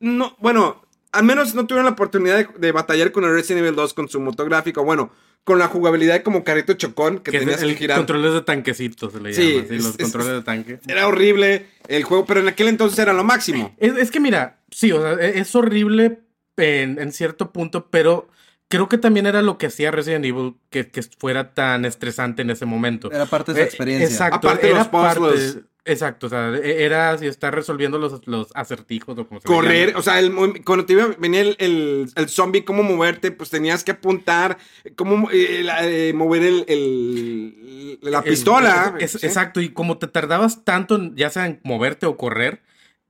[0.00, 3.76] no, bueno, al menos no tuvieron la oportunidad de, de batallar con el Resident Evil
[3.76, 5.10] 2 con su motográfico, bueno,
[5.44, 7.98] con la jugabilidad como carrito chocón que, tenías el que girar.
[7.98, 10.80] controles de tanquecito se le Sí, llama, sí, es- los es- controles de tanque.
[10.88, 13.74] Era horrible el juego, pero en aquel entonces era lo máximo.
[13.78, 16.20] Es, es que mira, sí, o sea, e- es horrible
[16.56, 18.28] en, en cierto punto, pero
[18.68, 22.50] creo que también era lo que hacía Resident Evil que, que fuera tan estresante en
[22.50, 23.10] ese momento.
[23.12, 24.08] Era parte de su Eh, experiencia.
[24.08, 25.52] Exacto, Aparte de era los puzzles.
[25.54, 29.46] parte- Exacto, o sea, e- era si estar resolviendo los, los acertijos o como se
[29.46, 29.98] Correr, llama.
[30.00, 30.32] o sea, el
[30.64, 34.58] cuando te iba, venía el, el, el zombie, cómo moverte, pues tenías que apuntar,
[34.96, 38.94] cómo eh, la- eh, mover el, el- la pistola.
[38.98, 39.26] es- ¿sí?
[39.26, 42.62] Exacto, y como te tardabas tanto, ya sea en moverte o correr,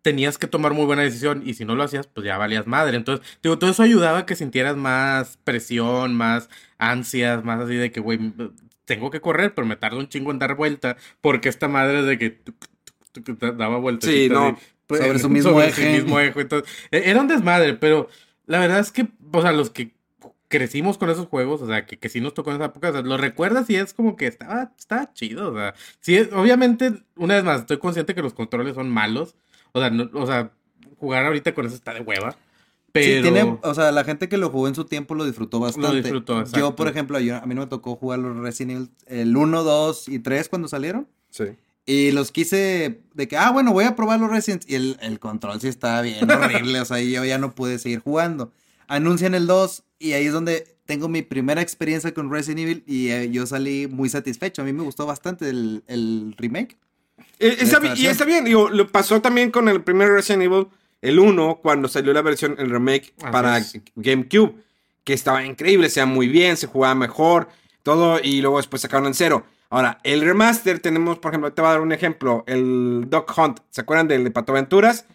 [0.03, 2.97] tenías que tomar muy buena decisión y si no lo hacías, pues ya valías madre.
[2.97, 6.49] Entonces, digo, todo eso ayudaba a que sintieras más presión, más
[6.79, 8.21] ansias, más así de que, güey,
[8.87, 12.17] tengo que correr, pero me tarda un chingo en dar vuelta porque esta madre de
[12.19, 12.57] que tuc,
[13.13, 14.11] tuc, tuc, te daba vueltas.
[14.11, 14.59] Sí, no,
[14.89, 15.93] sobre su mismo eje.
[15.93, 16.41] mismo eje.
[16.41, 18.09] Entonces, e- era un desmadre, pero
[18.47, 19.95] la verdad es que, o sea, los que
[20.49, 22.93] crecimos con esos juegos, o sea, que, que sí nos tocó en esa época, o
[22.93, 26.93] sea, lo recuerdas y es como que estaba, estaba chido, o sea, sí, es- obviamente,
[27.17, 29.35] una vez más, estoy consciente que los controles son malos,
[29.73, 30.53] o sea, no- o sea,
[30.99, 32.37] jugar ahorita con eso está de hueva,
[33.01, 33.17] pero...
[33.17, 36.03] Sí, tiene, o sea, la gente que lo jugó en su tiempo lo disfrutó bastante.
[36.03, 36.77] disfrutó, Yo, exacto.
[36.77, 40.09] por ejemplo, yo, a mí no me tocó jugar los Resident Evil, el 1, 2
[40.09, 41.09] y 3 cuando salieron.
[41.31, 41.45] Sí.
[41.87, 45.21] Y los quise de que, ah, bueno, voy a probar los Resident y el, el
[45.21, 48.53] control sí estaba bien horrible, o sea, y yo ya no pude seguir jugando.
[48.89, 53.09] Anuncian el 2 y ahí es donde tengo mi primera experiencia con Resident Evil y
[53.09, 54.63] eh, yo salí muy satisfecho.
[54.63, 56.79] A mí me gustó bastante el, el remake.
[57.39, 60.69] Eh, está y está bien, digo, lo pasó también con el primer Resident Evil,
[61.09, 63.81] el 1, cuando salió la versión, el remake Así para es.
[63.95, 64.55] GameCube,
[65.05, 67.49] que estaba increíble, se muy bien, se jugaba mejor,
[67.83, 69.45] todo, y luego después sacaron en cero.
[69.71, 73.59] Ahora, el remaster, tenemos, por ejemplo, te voy a dar un ejemplo, el Duck Hunt,
[73.71, 75.07] ¿se acuerdan del de Pato Aventuras?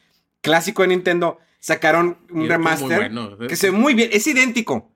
[0.41, 4.91] Clásico de Nintendo, sacaron un remaster bueno, que se ve muy bien, es idéntico.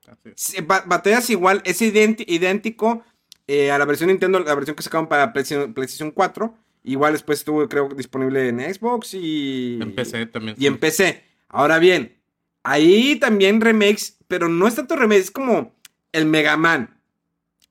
[0.86, 3.02] Batallas igual, es idénti- idéntico
[3.46, 6.54] eh, a la versión Nintendo, la versión que sacaron para PlayStation 4.
[6.86, 9.78] Igual después estuvo, creo, disponible en Xbox y.
[9.82, 10.56] En PC también.
[10.58, 11.22] Y en PC.
[11.48, 12.16] Ahora bien,
[12.62, 15.74] ahí también remakes, pero no es tanto remakes, es como
[16.12, 16.96] el Mega Man.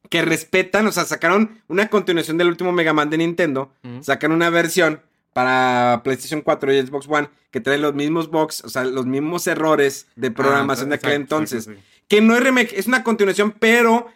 [0.09, 3.71] Que respetan, o sea, sacaron una continuación del último Mega Man de Nintendo.
[4.01, 5.01] Sacan una versión
[5.33, 9.47] para PlayStation 4 y Xbox One que trae los mismos bugs, o sea, los mismos
[9.47, 11.63] errores de programación de aquel Ah, Exacto, entonces.
[11.65, 11.71] sí.
[12.07, 14.07] Que no es remake, es una continuación, pero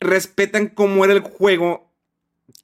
[0.00, 1.87] respetan cómo era el juego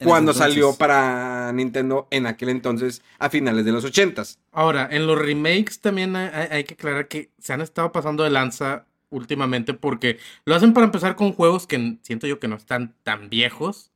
[0.02, 4.38] cuando salió para Nintendo en aquel entonces, a finales de los ochentas.
[4.52, 8.30] Ahora, en los remakes también hay, hay- que aclarar que se han estado pasando de
[8.30, 12.94] lanza últimamente porque lo hacen para empezar con juegos que siento yo que no están
[13.04, 13.90] tan viejos.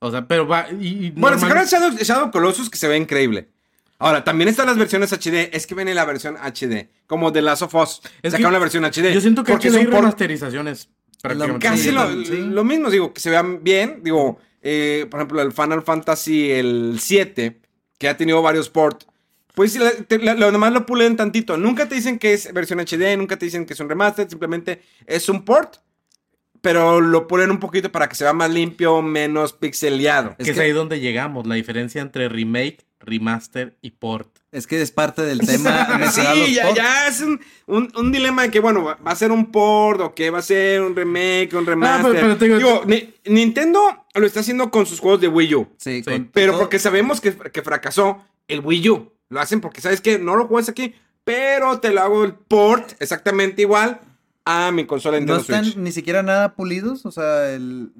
[0.00, 0.66] O sea, pero va.
[0.70, 3.48] Y, y Bueno, normal- sacaron Shadow, Shadow Colossus que se ve increíble.
[3.98, 5.50] Ahora, también están las versiones HD.
[5.56, 6.90] Es que viene la versión HD.
[7.06, 8.02] Como The Last of Us.
[8.22, 9.14] Es sacaron que la versión HD.
[9.14, 10.90] Yo siento que porque son por- remasterizaciones.
[11.22, 11.66] prácticamente.
[11.66, 12.36] Casi Sí, lo, sí.
[12.42, 14.00] lo mismo, digo, que se vean bien.
[14.02, 14.38] Digo,
[14.68, 17.60] eh, por ejemplo, el Final Fantasy el 7,
[17.98, 19.06] que ha tenido varios ports.
[19.54, 19.78] Pues
[20.10, 21.56] lo nomás lo pulen tantito.
[21.56, 24.82] Nunca te dicen que es versión HD, nunca te dicen que es un remaster, simplemente
[25.06, 25.76] es un port.
[26.60, 30.36] Pero lo pulen un poquito para que se vea más limpio, menos pixeleado.
[30.36, 34.35] que Es es que- ahí donde llegamos, la diferencia entre remake, remaster y port.
[34.56, 35.86] Es que es parte del tema.
[36.12, 39.52] Sí, ya, ya es un, un- un dilema de que, bueno, va a ser un
[39.52, 42.12] port o que va a ser un remake, un remaster.
[42.12, 45.54] pero- pero te digo- Digo, Ni- Nintendo lo está haciendo con sus juegos de Wii
[45.56, 45.68] U.
[45.76, 46.02] Sí, Sí.
[46.04, 49.12] con Pero todo- porque sabemos que, que fracasó el Wii U.
[49.28, 50.94] Lo hacen porque sabes que no lo juegas aquí,
[51.24, 54.00] pero te lo hago el port exactamente igual
[54.44, 55.76] a mi consola no Nintendo están Switch.
[55.76, 57.90] ni siquiera nada pulidos, o sea, el-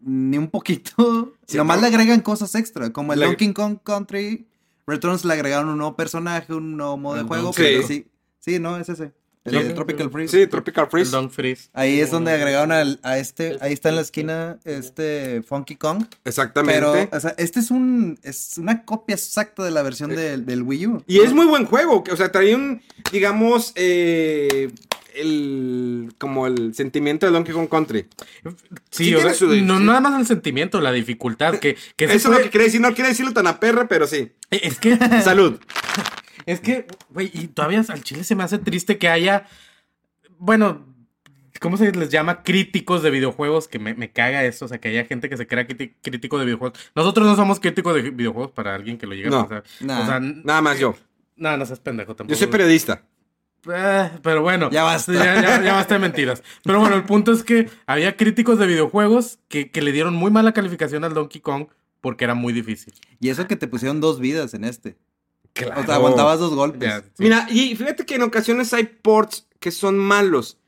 [0.00, 1.34] ni un poquito.
[1.46, 1.82] Sí, Nomás no.
[1.82, 4.46] le agregan cosas extra, como el Le- Donkey Kong Country
[4.90, 8.06] Returns le agregaron un nuevo personaje, un nuevo modo de El juego, Donkey pero sí.
[8.40, 9.12] Sí, no, es ese.
[9.42, 9.62] El Sí.
[9.68, 10.38] de Tropical Freeze.
[10.38, 11.12] Sí, Tropical El Freeze.
[11.12, 11.70] Long Freeze.
[11.72, 16.04] Ahí es donde agregaron al- a este, ahí está en la esquina este Funky Kong.
[16.26, 16.74] Exactamente.
[16.78, 20.62] Pero, o sea, este es un, es una copia exacta de la versión del, del
[20.62, 21.02] Wii U.
[21.06, 22.82] Y es muy buen juego, que, o sea, trae un,
[23.12, 24.70] digamos, eh,
[25.14, 28.06] el, como el sentimiento de Donkey Kong Country.
[28.90, 29.84] Sí, Sí o tiene sea, su- no sí.
[29.84, 32.80] nada más el sentimiento, la dificultad, que, que Eso es lo fue- que quiere decir,
[32.80, 34.32] no quiere decirlo tan a perra, pero sí.
[34.50, 35.58] Es que, Salud.
[36.46, 39.46] es que, güey, y todavía al chile se me hace triste que haya,
[40.38, 40.86] bueno,
[41.60, 42.42] ¿cómo se les llama?
[42.42, 45.46] Críticos de videojuegos, que me, me caga eso, o sea, que haya gente que se
[45.46, 46.78] crea crítico de videojuegos.
[46.94, 49.40] Nosotros no somos críticos de videojuegos para alguien que lo llegue No.
[49.40, 49.64] a pensar.
[49.80, 50.00] Nah.
[50.02, 50.96] O sea, n- Nada más yo.
[51.36, 52.34] no, no seas pendejo tampoco.
[52.34, 53.02] Yo soy periodista.
[53.72, 55.12] Eh, pero bueno, Ya basta.
[55.12, 56.42] Ya, ya- ya basta de mentiras.
[56.64, 60.30] Pero bueno, el punto es que había críticos de videojuegos que, que le dieron muy
[60.30, 61.66] mala calificación al Donkey Kong
[62.00, 62.94] porque era muy difícil.
[63.20, 64.96] Y eso que te pusieron dos vidas en este.
[65.52, 65.80] Claro.
[65.82, 66.88] O sea, aguantabas dos golpes.
[66.88, 67.08] Ya, sí.
[67.18, 70.58] Mira, y fíjate que en ocasiones hay ports que son malos.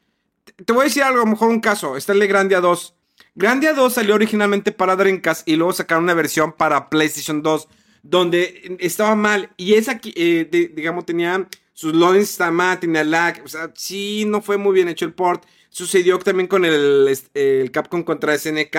[0.66, 1.96] Te- voy a decir algo, a lo mejor un caso.
[1.96, 2.94] Está el de Grandia 2.
[3.34, 7.68] Grandia 2 salió originalmente para Dreamcast y luego sacaron una versión para PlayStation 2
[8.02, 9.50] donde estaba mal.
[9.56, 11.48] Y esa, eh, de- digamos, tenía
[11.82, 13.42] sus loadings mal, tenía lag.
[13.44, 15.44] O sea, sí, no fue muy bien hecho el port.
[15.68, 18.76] Sucedió también con el, el Capcom contra SNK,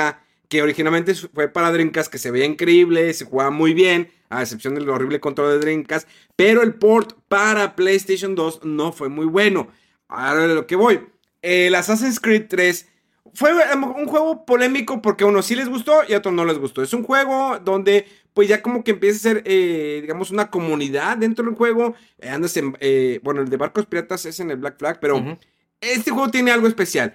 [0.48, 4.74] que originalmente fue para Dreamcast, que se veía increíble, se jugaba muy bien, a excepción
[4.74, 6.08] del horrible control de Dreamcast.
[6.38, 9.68] Pero el port para PlayStation 2 no fue muy bueno.
[10.08, 11.02] Ahora de lo que voy.
[11.42, 12.88] El Assassin's Creed 3
[13.34, 16.46] fue mejor un juego polémico porque a unos sí les gustó y a otros no
[16.46, 16.82] les gustó.
[16.82, 21.18] Es un juego donde pues ya como que empieza a ser, eh, digamos, una comunidad
[21.18, 21.96] dentro del juego.
[22.20, 25.38] Eh, andas en, eh, bueno, el de Barcos Piratas es en el Black Flag, pero
[25.82, 27.14] este juego tiene algo especial.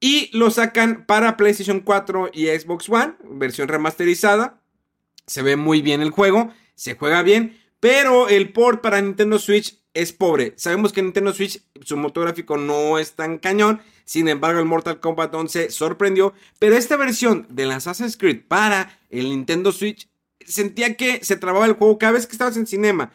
[0.00, 4.60] Y lo sacan para PlayStation 4 y Xbox One, versión remasterizada.
[5.26, 9.80] Se ve muy bien el juego, se juega bien, pero el port para Nintendo Switch
[9.94, 10.54] es pobre.
[10.56, 13.80] Sabemos que Nintendo Switch, su motor gráfico no es tan cañón.
[14.04, 16.32] Sin embargo, el Mortal Kombat 11 sorprendió.
[16.58, 20.08] Pero esta versión del Assassin's Creed para el Nintendo Switch,
[20.50, 23.12] sentía que se trababa el juego cada vez que estabas en cinema.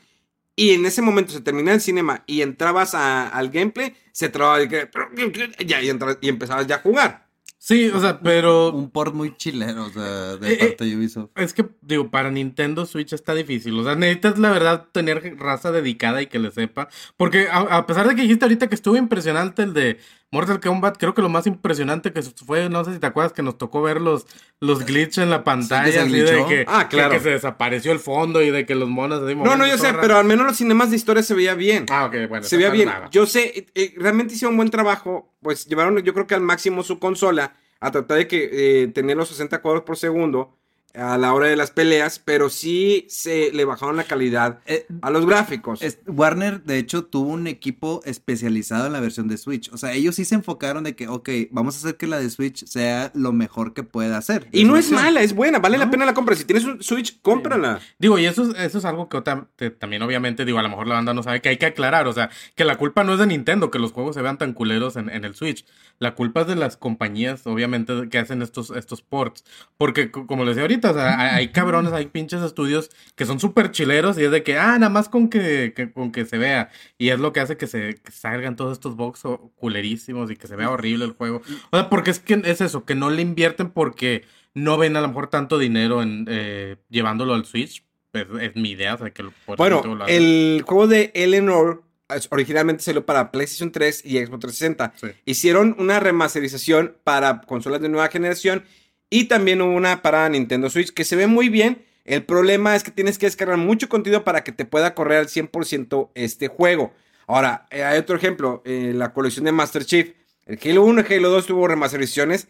[0.56, 4.60] Y en ese momento se terminaba el cinema y entrabas a- al gameplay, se trababa
[4.62, 5.90] el gameplay, ya, y,
[6.22, 7.26] y empezabas ya a jugar.
[7.58, 11.32] Sí, o sea, pero Un port muy chileno, o sea, de Eh, parte de Ubisoft.
[11.36, 13.78] es que, digo, para Nintendo Switch está difícil.
[13.80, 16.90] O sea, necesitas, la verdad, tener raza dedicada y que le sepa.
[17.18, 19.98] Porque a, a pesar de que dijiste ahorita que estuvo impresionante el de
[20.32, 23.42] Mortal Kombat, creo que lo más impresionante que fue, no sé si te acuerdas, que
[23.42, 24.26] nos tocó ver los,
[24.60, 25.92] los glitches en la pantalla.
[25.92, 27.12] se así de que, Ah, claro.
[27.12, 29.78] que, que se desapareció el fondo y de que los monos así No, no, yo
[29.78, 31.86] sé, pero al menos los cinemas de historia se veía bien.
[31.90, 32.44] Ah, ok, bueno.
[32.46, 32.90] se veía bien.
[32.90, 33.10] nada.
[33.12, 35.34] Yo sé, eh, eh, realmente hicieron un buen trabajo.
[35.42, 38.50] Pues llevaron, yo creo que al máximo su consola a tratar de que
[38.84, 40.58] eh, tener los 60 cuadros por segundo
[40.98, 45.10] a la hora de las peleas, pero sí se le bajaron la calidad Eh, a
[45.10, 45.82] los gráficos.
[45.82, 49.72] es- Warner, de hecho, tuvo un equipo especializado en la versión de Switch.
[49.74, 52.30] O sea, ellos sí se enfocaron de que, ok, vamos a hacer que la de
[52.30, 54.48] Switch sea lo mejor que pueda hacer.
[54.52, 56.36] y no es mala, es buena, vale la pena la compra.
[56.36, 57.80] Si tienes un Switch, cómprala.
[58.00, 60.70] Digo, y eso, es- eso es algo que otra- te- también obviamente, digo, a lo
[60.70, 63.14] mejor la banda no sabe que hay que aclarar, o sea, que la culpa no
[63.14, 65.66] es de Nintendo, que los juegos se vean tan culeros en, en el Switch.
[66.00, 69.44] La culpa es de las compañías, obviamente, que hacen estos, estos ports.
[69.78, 73.40] Porque, co- como les decía ahorita, o sea, hay, cabrones, hay pinches estudios que son
[73.40, 76.38] súper chileros y es de que, ah, nada más con que, que- con que se
[76.38, 76.70] vea.
[76.98, 79.24] Y es lo que hace que se que salgan todos estos box
[79.56, 81.42] culerísimos y que se vea horrible el juego.
[81.72, 84.24] O sea, porque es que es eso, que no le invierten porque
[84.54, 87.84] no ven a lo mejor tanto dinero en eh, llevándolo al Switch.
[88.14, 91.84] Es, es mi idea, o sea, que lo- Bueno, lo el juego de Eleanor
[92.30, 94.94] originalmente salió para PlayStation 3 y Xbox 360.
[94.96, 95.08] Sí.
[95.26, 98.64] Hicieron una remasterización para consolas de nueva generación
[99.10, 101.86] y también una para Nintendo Switch que se ve muy bien.
[102.06, 105.28] El problema es que tienes que descargar mucho contenido para que te pueda correr al
[105.28, 106.94] 100% este juego.
[107.28, 110.12] Ahora, eh, hay otro ejemplo, eh, la colección de Master Chief.
[110.46, 112.48] El Halo 1 y Halo 2 tuvo remasterizaciones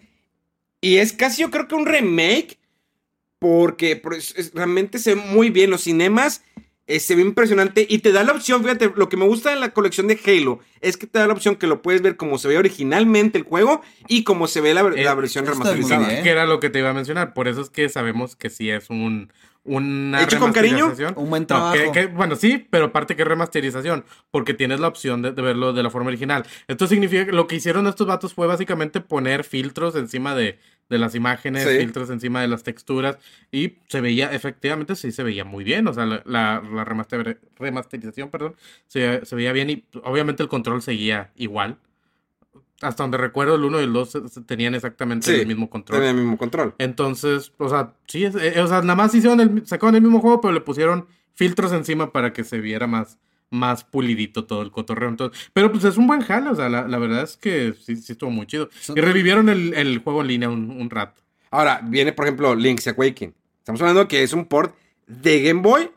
[0.82, 2.58] y es casi yo creo que un remake
[3.40, 6.44] porque pues, es- realmente se ve muy bien los cinemas.
[6.88, 9.56] Eh, se ve impresionante y te da la opción, fíjate, lo que me gusta de
[9.56, 12.38] la colección de Halo es que te da la opción que lo puedes ver como
[12.38, 16.08] se ve originalmente el juego y como se ve la, la Eh, versión remasterizada.
[16.08, 16.24] bien.
[16.24, 17.34] Que era lo que te iba a mencionar.
[17.34, 19.32] Por eso es que sabemos que sí es un.
[19.68, 20.78] Una ¿Hecho con cariño?
[20.86, 21.14] remasterización.
[21.24, 21.74] Un buen No, trabajo.
[21.76, 25.42] que- que- bueno, sí, pero aparte que es remasterización, porque tienes la opción de, de
[25.42, 26.46] verlo de la forma original.
[26.68, 30.98] Esto significa que lo que hicieron estos vatos fue básicamente poner filtros encima de, de
[31.00, 31.80] las imágenes, Sí.
[31.80, 33.18] filtros encima de las texturas,
[33.52, 35.88] y se veía, efectivamente, sí se veía muy bien.
[35.88, 38.56] O sea, la, la- la remaster- remasterización, perdón,
[38.88, 41.78] se, se veía bien y obviamente el control seguía igual.
[42.82, 45.70] Hasta donde recuerdo, el 1 y el 2 se- se tenían exactamente Sí, el mismo
[45.70, 46.00] control.
[46.00, 46.76] Tiene el mismo control.
[46.78, 50.20] Entonces, o sea, sí, es- eh, o sea, nada más hicieron el, sacaron el mismo
[50.20, 53.18] juego, pero le pusieron filtros encima para que se viera más,
[53.50, 55.08] más pulidito todo el cotorreo.
[55.10, 57.96] Entonces, pero pues es un buen jale, o sea, la, la verdad es que sí,
[57.96, 58.70] sí estuvo muy chido.
[58.94, 61.22] Y revivieron el, el juego en línea un, un rato.
[61.52, 63.34] Ahora, viene, por ejemplo, Link's Awakening.
[63.60, 64.76] Estamos hablando que es un port
[65.08, 65.90] de Game Boy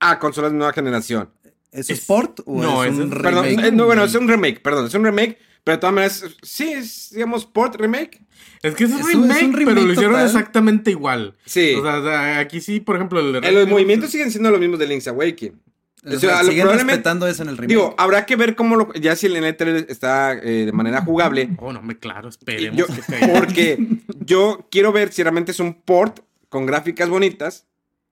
[0.00, 1.30] a consolas de nueva generación.
[1.70, 3.68] ¿Es Es- Sport o no, es un es- Perdón, remake?
[3.68, 6.72] eh, no, bueno, es un remake, perdón, es un remake, pero de todas maneras, sí,
[6.72, 8.20] es, digamos, port remake.
[8.62, 10.26] Es que es un, Es un- remake, un pero remake lo hicieron total.
[10.26, 11.34] exactamente igual.
[11.44, 11.74] Sí.
[11.74, 14.86] O sea, aquí sí, por ejemplo, el de los movimientos siguen siendo los mismos de
[14.86, 15.60] Link's Awakening.
[16.04, 17.68] O O sea, siguen respetando eso en el remake.
[17.68, 21.50] Digo, habrá que ver cómo lo, ya si el N3 está eh, de manera jugable.
[21.58, 23.30] Oh, no, me claro, esperemos yo- que esté ahí.
[23.38, 23.78] porque
[24.18, 27.66] yo quiero ver si realmente es un port con gráficas bonitas,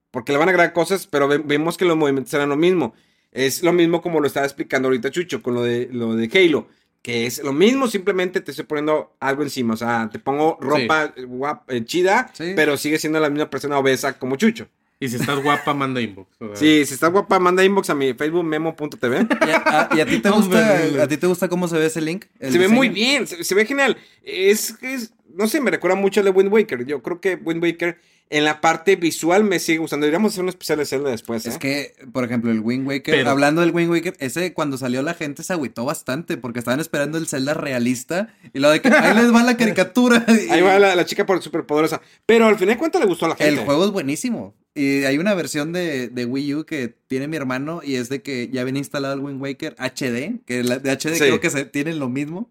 [0.09, 2.93] porque le van a agregar cosas, pero ve- vemos que los movimientos serán lo mismo.
[3.33, 6.67] Es lo mismo como lo estaba explicando ahorita Chucho con lo de, lo de Halo,
[7.01, 9.73] que es lo mismo, simplemente te estoy poniendo algo encima.
[9.73, 12.53] O sea, te pongo ropa eh, guap- eh, chida, Sí.
[12.55, 14.67] pero sigue siendo la misma persona obesa como Chucho.
[14.99, 16.29] Y si estás guapa, manda inbox.
[16.53, 19.25] Sí, si estás guapa, manda inbox a mi Facebook memo.tv.
[19.47, 19.57] ¿Y a,
[19.91, 22.25] a- y a ti te gusta, a ti te gusta cómo se ve ese link?
[22.39, 23.97] El Se ve muy bien, se, se ve genial.
[24.21, 26.85] Es, es, no sé, me recuerda mucho al de Wind Waker.
[26.85, 27.99] Yo creo que Wind Waker
[28.31, 30.05] en la parte visual me sigue gustando.
[30.05, 31.45] Deberíamos hacer un especial de Zelda después.
[31.45, 31.49] ¿eh?
[31.49, 35.01] Es que, por ejemplo, el Wind Waker, Pero- hablando del Wind Waker, ese cuando salió
[35.03, 38.87] la gente se agüitó bastante porque estaban esperando el Zelda realista y lo de que
[38.89, 40.25] ahí les va la caricatura.
[40.27, 42.01] y- Ahí va la, la chica por super poderosa.
[42.25, 43.53] Pero al final de cuentas le gustó a la gente.
[43.59, 44.55] El juego es buenísimo.
[44.73, 48.21] Y hay una versión de, de Wii U que tiene mi hermano y es de
[48.21, 51.19] que ya viene instalado el Wind Waker HD, que la de HD Sí.
[51.19, 52.49] creo que se tienen lo mismo,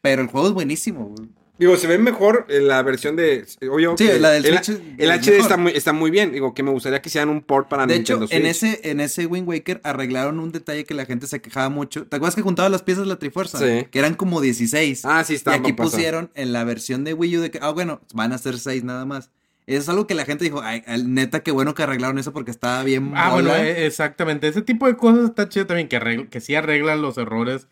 [0.00, 1.14] pero el juego es buenísimo.
[1.58, 3.44] Digo, se ve mejor en la versión de.
[3.68, 6.30] Obvio, Sí, la del el, Switch el HD está muy, está muy bien.
[6.32, 8.72] Digo, que me gustaría que hicieran un port para De hecho, Nintendo en Switch.
[8.74, 12.06] ese, en ese Wind Waker arreglaron un detalle que la gente se quejaba mucho.
[12.06, 13.58] ¿Te acuerdas que juntaban las piezas de la Trifuerza?
[13.58, 13.86] Sí.
[13.90, 15.04] Que eran como 16.
[15.04, 15.56] Ah, sí, está.
[15.56, 18.38] y aquí pusieron en la versión de Wii U de que, ah, bueno, van a
[18.38, 19.30] ser 6 nada más.
[19.66, 22.50] Eso es algo que la gente dijo, ay, neta, qué bueno que arreglaron eso porque
[22.50, 23.10] estaba bien.
[23.14, 23.66] Ah, bueno, bola".
[23.68, 24.48] eh, exactamente.
[24.48, 27.66] Ese tipo de cosas está chido también, que, arregl- que sí arreglan los errores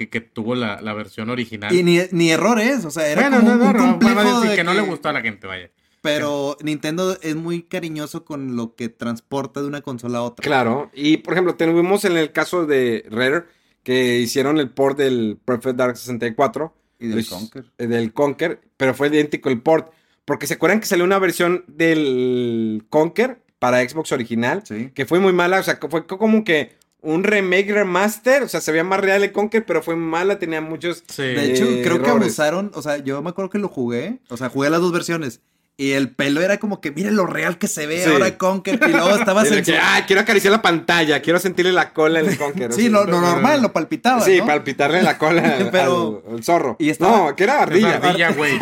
[0.00, 1.74] que, que tuvo la, la versión original.
[1.74, 4.26] Y ni, ni errores, o sea, era bueno, como no, no, un no, complejo van
[4.26, 5.70] a decir de que no le gustó a la gente, vaya.
[6.02, 10.42] Pero Nintendo es muy cariñoso con lo que transporta de una consola a otra.
[10.42, 10.90] Claro.
[10.94, 13.44] Y por ejemplo, tuvimos en el caso de Rare
[13.82, 16.74] que hicieron el port del Perfect Dark 64.
[16.98, 17.64] Y del Pues, Conker.
[17.78, 19.92] eh, Del Conker, pero fue idéntico el port.
[20.24, 24.90] Porque se acuerdan que salió una versión del Conker para Xbox original, Sí.
[24.94, 26.72] que fue muy mala, o sea, fue como que
[27.02, 30.60] un remake remaster, o sea, se veía más real el Conker, pero fue mala, tenía
[30.60, 31.02] muchos...
[31.08, 31.22] Sí.
[31.22, 32.22] De hecho, eh, creo que errores.
[32.38, 35.40] abusaron, o sea, yo me acuerdo que lo jugué, o sea, jugué las dos versiones.
[35.76, 38.10] Y el pelo era como que, miren lo real que se ve Sí.
[38.10, 38.78] ahora Conker.
[38.86, 42.26] Y luego estaba Era que, ah, quiero acariciar la pantalla, quiero sentirle la cola en
[42.28, 42.70] el Conker.
[42.74, 44.20] Sí, lo, lo normal, lo palpitaba.
[44.20, 44.46] Sí, ¿no?
[44.46, 46.76] palpitarle la cola al- Pero- al, al zorro.
[46.78, 47.96] y estaba- No, que era ardilla.
[47.96, 48.58] ardilla, güey.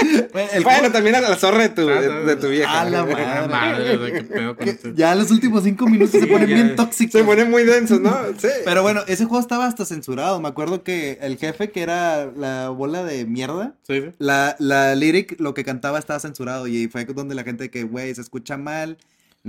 [0.52, 2.80] El bueno, juego- también a la zorra de tu, de, de tu vieja.
[2.80, 3.04] A la Ah,
[3.48, 3.96] madre.
[3.96, 7.12] madre, qué pedo con que este- ya los últimos cinco minutos se ponen bien tóxicos.
[7.20, 8.16] Se ponen muy densos, ¿no?
[8.38, 8.48] Sí.
[8.64, 10.40] Pero bueno, ese juego estaba hasta censurado.
[10.40, 14.10] Me acuerdo que el jefe, que era la bola de mierda, Sí, sí.
[14.18, 16.66] la, la lyric, lo que cantaba estaba censurado.
[16.66, 18.98] Y fue donde la gente que, güey, se escucha mal,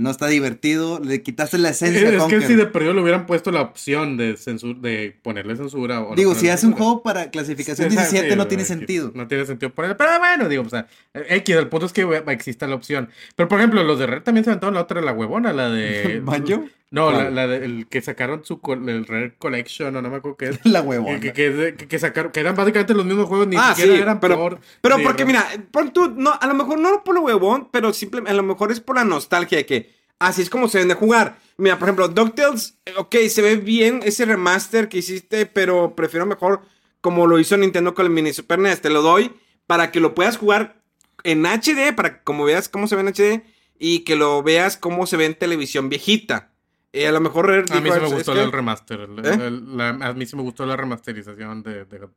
[0.00, 3.52] no está divertido, le quitaste la esencia Es que si de perdido le hubieran puesto
[3.52, 6.00] la opción de censur de ponerle censura.
[6.02, 6.76] O Digo, si hace un censura.
[6.84, 9.12] juego para clasificación Esa- 17 sí, no tiene sentido.
[9.14, 9.96] No tiene sentido ponerle.
[9.96, 13.10] Pero bueno, digo, o sea, X, el punto es que exista la opción.
[13.36, 16.20] Pero por ejemplo, los de Red también se aventaron la otra, la huevona, la de.
[16.24, 16.64] ¿Banjo?
[16.92, 20.36] No, la, la de, el que sacaron su el Red Collection, o no me acuerdo
[20.36, 20.58] qué es.
[20.66, 21.20] La huevona.
[21.20, 24.02] que, que- que- que sacaron, que eran básicamente los mismos juegos, ni ah, siquiera sí,
[24.02, 24.58] eran pero, por.
[24.80, 25.28] pero sí, porque ¿no?
[25.28, 28.42] mira, pon tú, no, a lo mejor no por lo huevón, pero simplemente, a lo
[28.42, 31.38] mejor es por la nostalgia de que así es como se ven de jugar.
[31.58, 36.62] Mira, por ejemplo, DuckTales, ok, se ve bien ese remaster que hiciste, pero prefiero mejor
[37.00, 38.80] como lo hizo Nintendo con el mini Super NES.
[38.80, 39.30] Te lo doy
[39.68, 40.82] para que lo puedas jugar
[41.22, 43.42] en HD, para que como veas cómo se ve en HD
[43.78, 46.49] y que lo veas cómo se ve en televisión viejita.
[46.92, 48.52] Eh, a lo mejor Rare A mí dijo, sí me "Es- gustó es que- el
[48.52, 49.00] remaster.
[49.00, 49.46] el- ¿Eh?
[49.46, 52.08] el- la- a mí sí me gustó la remasterización de, de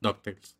[0.00, 0.56] DuckTales.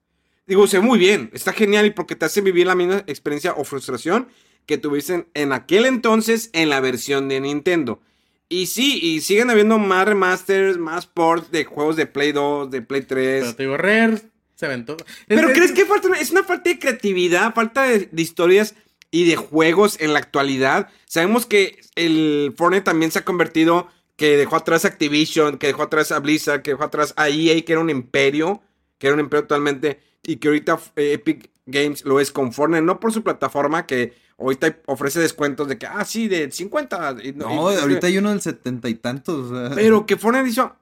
[0.47, 3.65] Digo, se muy bien, está genial y porque te hace vivir la misma experiencia o
[3.65, 4.29] frustración
[4.67, 8.01] que tuviste en, aquel entonces en la versión de Nintendo.
[8.49, 12.83] Y sí, y siguen habiendo más remasters, más ports de juegos de Play 2, de
[12.83, 13.41] Play 3.
[13.45, 14.19] Pero te digo, Rare
[14.55, 14.97] se aventó.
[15.27, 18.75] Pero Es- ¿crees que falta es una falta de creatividad, falta de, de historias
[19.13, 20.89] y de juegos en la actualidad?
[21.07, 23.87] Sabemos que el Fortnite también se ha convertido,
[24.17, 27.73] que dejó atrás Activision, que dejó atrás a Blizzard, que dejó atrás a EA, que
[27.73, 28.61] era un imperio,
[28.99, 32.83] que era un imperio totalmente, y que ahorita eh, Epic Games lo es con Fortnite,
[32.83, 37.17] no por su plataforma, que ahorita ofrece descuentos de que, ah, sí, de 50.
[37.23, 39.53] y- No, y- ahorita hay uno del setenta y tantos.
[39.75, 40.75] pero que Fortnite hizo.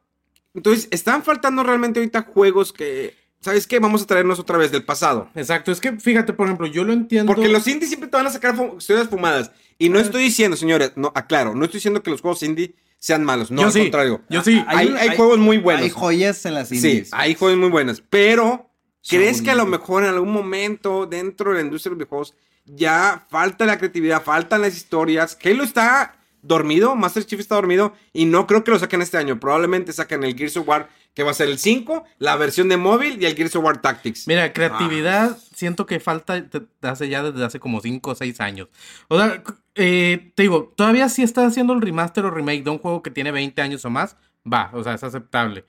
[0.54, 3.14] Entonces, están faltando realmente ahorita juegos que.
[3.40, 3.78] ¿Sabes qué?
[3.78, 5.30] Vamos a traernos otra vez del pasado.
[5.34, 7.32] Exacto, es que fíjate, por ejemplo, yo lo entiendo.
[7.32, 9.50] Porque los indies siempre te van a sacar historias fumadas.
[9.78, 13.24] Y no estoy diciendo, señores, no, aclaro, no estoy diciendo que los juegos indie sean
[13.24, 13.50] malos.
[13.50, 14.20] No, Yo al sí, contrario.
[14.28, 14.62] yo sí.
[14.66, 15.82] Hay, juegos muy buenos.
[15.84, 17.08] Hay joyas en las Sí, indies.
[17.12, 18.02] hay juegos muy buenos.
[18.10, 18.68] Pero,
[19.08, 21.98] ¿crees Son- que a lo mejor en algún momento dentro de la industria de los
[21.98, 22.34] videojuegos
[22.66, 25.38] ya falta la creatividad, faltan las historias?
[25.42, 29.40] Halo está dormido, Master Chief está dormido y no creo que lo saquen este año.
[29.40, 32.76] Probablemente saquen el Gears of War, que va a ser el 5, la versión de
[32.76, 34.26] móvil y el Gears of War Tactics.
[34.28, 36.44] Mira, creatividad siento que falta
[36.82, 38.68] hace ya desde hace como 5 o 6 años.
[39.08, 39.42] O sea,
[39.74, 43.10] eh, te digo, todavía si estás haciendo el remaster o remake de un juego que
[43.10, 44.16] tiene 20 años o más,
[44.50, 45.64] va, o sea, es aceptable.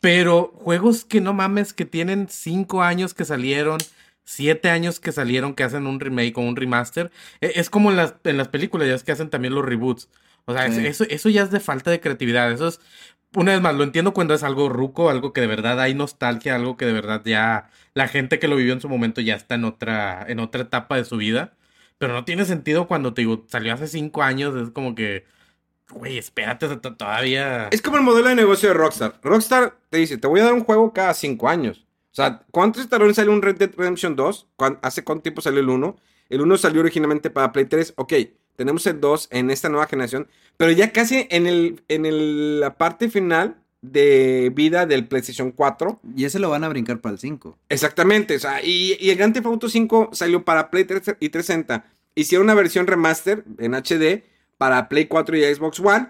[0.00, 3.78] Pero juegos que no mames, que tienen 5 años que salieron,
[4.24, 7.10] 7 años que salieron, que hacen un remake o un remaster,
[7.40, 10.08] e- es como en las, en las películas, ya es que hacen también los reboots.
[10.46, 10.86] O sea, es- Sí.
[10.86, 12.50] eso, eso ya es de falta de creatividad.
[12.50, 12.80] Eso es,
[13.34, 16.54] una vez más, lo entiendo cuando es algo ruco, algo que de verdad hay nostalgia,
[16.56, 19.54] algo que de verdad ya la gente que lo vivió en su momento ya está
[19.54, 21.52] en otra, en otra etapa de su vida.
[21.98, 25.26] Pero no tiene sentido cuando te digo, salió hace cinco años, es como que,
[25.90, 27.68] güey, espérate to- to- todavía.
[27.70, 29.14] Es como el modelo de negocio de Rockstar.
[29.22, 31.86] Rockstar te dice, te voy a dar un juego cada 5 años.
[32.12, 34.48] O sea, ¿cuántos talones salió un Red Dead Redemption 2?
[34.56, 35.96] ¿Cuán- ¿Hace cuánto tiempo salió el 1?
[36.28, 37.92] El 1 salió originalmente para Play 3.
[37.96, 38.12] Ok,
[38.60, 40.28] tenemos el 2 en esta nueva generación.
[40.58, 46.00] Pero ya casi en, el, en el- la parte final de vida del PlayStation 4.
[46.14, 47.58] Y ese lo van a brincar para el 5.
[47.70, 48.36] Exactamente.
[48.36, 51.86] O sea, y, y el Grand Theft Auto 5 salió para Play 3 y 360.
[52.14, 54.24] Hicieron una versión remaster en HD
[54.58, 56.08] para Play 4 y Xbox One.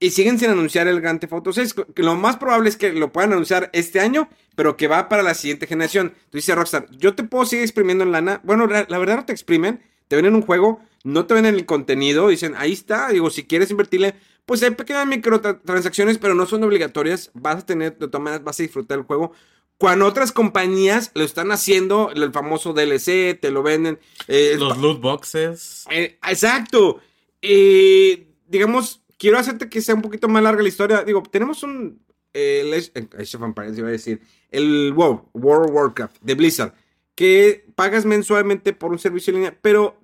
[0.00, 1.74] Y siguen sin anunciar el Grand Theft Auto 6.
[1.94, 5.24] que Lo más probable es que lo puedan anunciar este año, pero que va para
[5.24, 6.14] la siguiente generación.
[6.30, 8.40] Tú dices Rockstar, yo te puedo seguir exprimiendo en lana.
[8.44, 9.80] Bueno, la, la verdad no te exprimen.
[10.08, 12.28] Te venden un juego, no te venden el contenido.
[12.28, 13.08] Dicen, ahí está.
[13.10, 14.14] Digo, si quieres invertirle,
[14.46, 17.30] pues hay pequeñas microtransacciones, pero no son obligatorias.
[17.34, 19.32] Vas a tener, de todas maneras, vas a disfrutar el juego.
[19.76, 23.98] Cuando otras compañías lo están haciendo, el famoso DLC, te lo venden.
[24.26, 25.84] eh, Los loot boxes.
[25.90, 26.98] eh, exacto.
[27.42, 31.04] Eh, digamos, quiero hacerte que sea un poquito más larga la historia.
[31.04, 32.00] Digo, tenemos un.
[32.34, 34.20] eh, el Age of Empires, iba a decir.
[34.50, 36.74] El WoW, World of Warcraft, de Blizzard.
[37.14, 39.58] Que pagas mensualmente por un servicio en línea.
[39.60, 39.97] Pero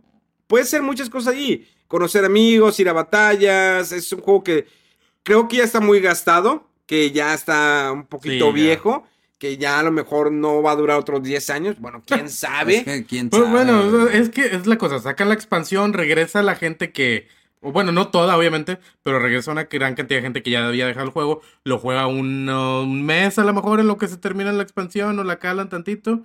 [0.47, 1.66] puede ser muchas cosas allí.
[1.88, 3.92] Conocer amigos, ir a batallas.
[3.92, 4.66] Es un juego que
[5.22, 6.68] creo que ya está muy gastado.
[6.86, 8.64] Que ya está un poquito Sí, ya.
[8.64, 9.07] viejo.
[9.38, 11.76] Que ya a lo mejor no va a durar otros 10 años.
[11.78, 12.78] Bueno, quién sabe.
[12.78, 13.53] Es que, ¿quién Pues sabe?
[13.55, 17.28] bueno, es que es la cosa, sacan la expansión, regresa la gente que,
[17.61, 21.07] bueno, no toda obviamente, pero regresa una gran cantidad de gente que ya había dejado
[21.07, 24.16] el juego, lo juega un, uh, un mes a lo mejor en lo que se
[24.18, 26.22] termina la expansión o la calan tantito,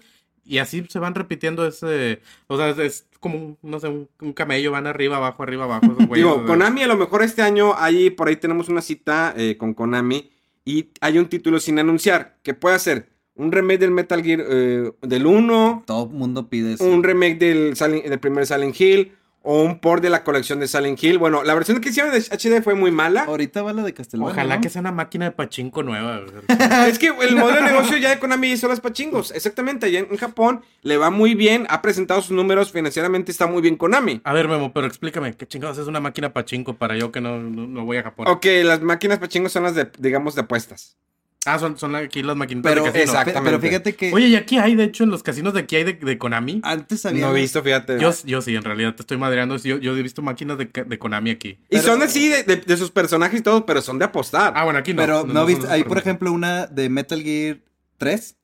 [0.49, 4.09] y así se van repitiendo ese, o sea, es, es como, un, no sé, un,
[4.21, 5.85] un camello, van arriba, abajo, arriba, abajo.
[5.85, 6.45] esos güeyes, o Digo, sea.
[6.47, 10.29] Konami a lo mejor este año ahí por ahí tenemos una cita eh, con Konami
[10.65, 14.91] y hay un título sin anunciar que puede ser un remake del Metal Gear eh,
[15.01, 16.83] del 1, Todo el mundo pide eso.
[16.83, 20.67] un remake del, Silent- del primer Silent Hill o un port de la colección de
[20.67, 21.17] Silent Hill.
[21.17, 23.23] Bueno, la versión que hicieron de HD fue muy mala.
[23.23, 24.33] Ahorita va la de Castlevania.
[24.33, 24.61] Ojalá ¿no?
[24.61, 26.21] que sea una máquina de pachinko nueva.
[26.87, 29.31] Es que el modelo de negocio ya de Konami son las pachingos.
[29.31, 33.61] Exactamente, allá en Japón le va muy bien, ha presentado sus números financieramente, está muy
[33.61, 34.21] bien Konami.
[34.23, 37.39] A ver, Memo, pero explícame, ¿qué chingados es una máquina pachinko para yo que no,
[37.39, 38.27] no, no voy a Japón?
[38.27, 40.97] Ok, las máquinas pachingos son las de, digamos, de apuestas.
[41.45, 43.11] Ah, son, son aquí las maquinitas Pero, de casino.
[43.11, 43.33] exacto.
[43.33, 45.77] pe- pero fíjate que Oye, y aquí hay, de hecho, en los casinos de aquí
[45.77, 46.59] hay de, de Konami.
[46.63, 47.25] antes había.
[47.27, 47.97] No he visto, fíjate.
[47.99, 49.55] Yo, yo sí, en realidad te estoy madreando.
[49.57, 50.69] Yo, yo he visto máquinas de,
[50.99, 51.51] Konami aquí.
[51.69, 54.51] Y Pero- son así de, de- de sus personajes y todo, pero son de apostar.
[54.55, 55.01] Ah, bueno, aquí no.
[55.01, 57.59] Pero no, son viste, hay por ejemplo una de Metal Gear
[57.97, 58.35] 3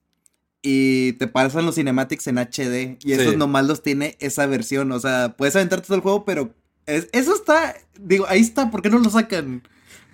[0.61, 3.37] y te pasan los cinematics en HD y esos Sí.
[3.37, 6.53] nomás los tiene esa versión, o sea, puedes aventarte todo el juego, pero
[6.87, 9.61] es- eso está, digo, ahí está, ¿por qué no lo sacan?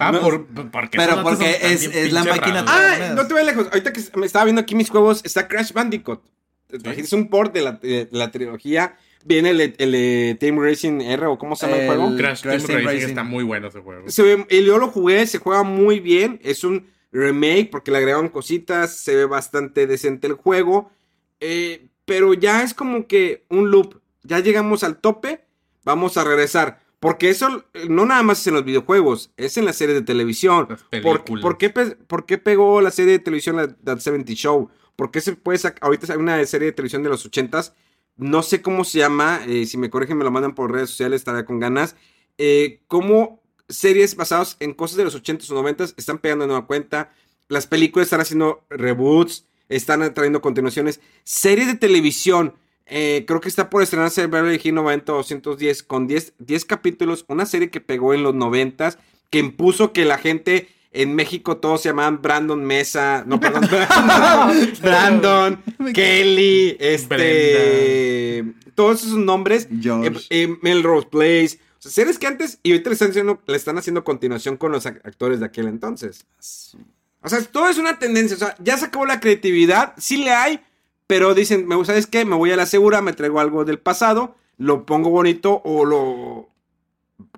[0.01, 0.19] Ah, No.
[0.21, 3.67] por, porque Pero porque es- es la máquina ah, no te voy lejos.
[3.71, 6.21] Ahorita que me estaba viendo aquí mis juegos, está Crash Bandicoot.
[6.83, 8.95] Es un port de la, de la trilogía.
[9.23, 12.17] Viene el, el, Team Racing R o cómo se llama el, El- juego.
[12.17, 13.09] Crash, Crash Team Team Racing, Racing.
[13.09, 14.09] está muy bueno ese juego.
[14.09, 16.39] Se ve- y yo lo jugué, se juega muy bien.
[16.43, 18.95] Es un remake porque le agregaron cositas.
[18.97, 20.91] Se ve bastante decente el juego.
[21.39, 23.99] eh, pero ya es como que un loop.
[24.23, 25.45] Ya llegamos al tope.
[25.83, 26.80] Vamos a regresar.
[27.01, 30.05] Porque eso eh, no nada más es en los videojuegos, es en las series de
[30.05, 30.67] televisión.
[31.01, 34.69] ¿Por, qué, por qué pegó la serie de televisión la, That 70 Show?
[34.95, 35.79] ¿Por qué se puede sacar?
[35.81, 37.73] Ahorita hay una serie de televisión de los 80s.
[38.17, 39.41] No sé cómo se llama.
[39.47, 41.95] eh, si me corrigen, me lo mandan por redes sociales, estaré con ganas.
[42.37, 46.67] Eh, ¿Cómo series basadas en cosas de los 80s o 90s están pegando de nueva
[46.67, 47.11] cuenta?
[47.47, 51.01] Las películas están haciendo reboots, están trayendo continuaciones.
[51.23, 52.53] Series de televisión.
[52.91, 57.25] Eh, creo que está por estrenarse Beverly Hills 90 210 con 10, 10 capítulos.
[57.27, 58.97] Una serie que pegó en los 90s,
[59.31, 63.23] que impuso que la gente en México todos se llamaban Brandon Mesa.
[63.25, 63.67] No, perdón.
[63.71, 68.43] Brandon, Brandon Kelly, este.
[68.75, 69.67] Todos esos nombres.
[69.71, 71.59] Eh, eh, Melrose Place.
[71.79, 74.71] O sea, series que antes y ahorita le están haciendo, le están haciendo continuación con
[74.71, 76.25] los ac- actores de aquel entonces.
[77.23, 78.35] O sea, todo es una tendencia.
[78.35, 79.93] O sea, ya se acabó la creatividad.
[79.97, 80.59] Sí le hay,
[81.11, 82.23] pero dicen, me ¿sabes qué?
[82.23, 86.47] Me voy a la segura, me traigo algo del pasado, lo pongo bonito o lo,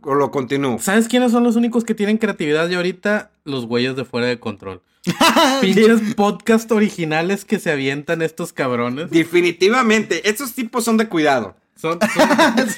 [0.04, 0.78] o lo continúo.
[0.78, 3.32] ¿Sabes quiénes son los únicos que tienen creatividad y ahorita?
[3.46, 4.84] Los güeyes de fuera de control.
[5.62, 9.10] Pinches podcast originales que se avientan estos cabrones.
[9.10, 11.56] Definitivamente, estos tipos son de cuidado.
[11.76, 12.00] Son,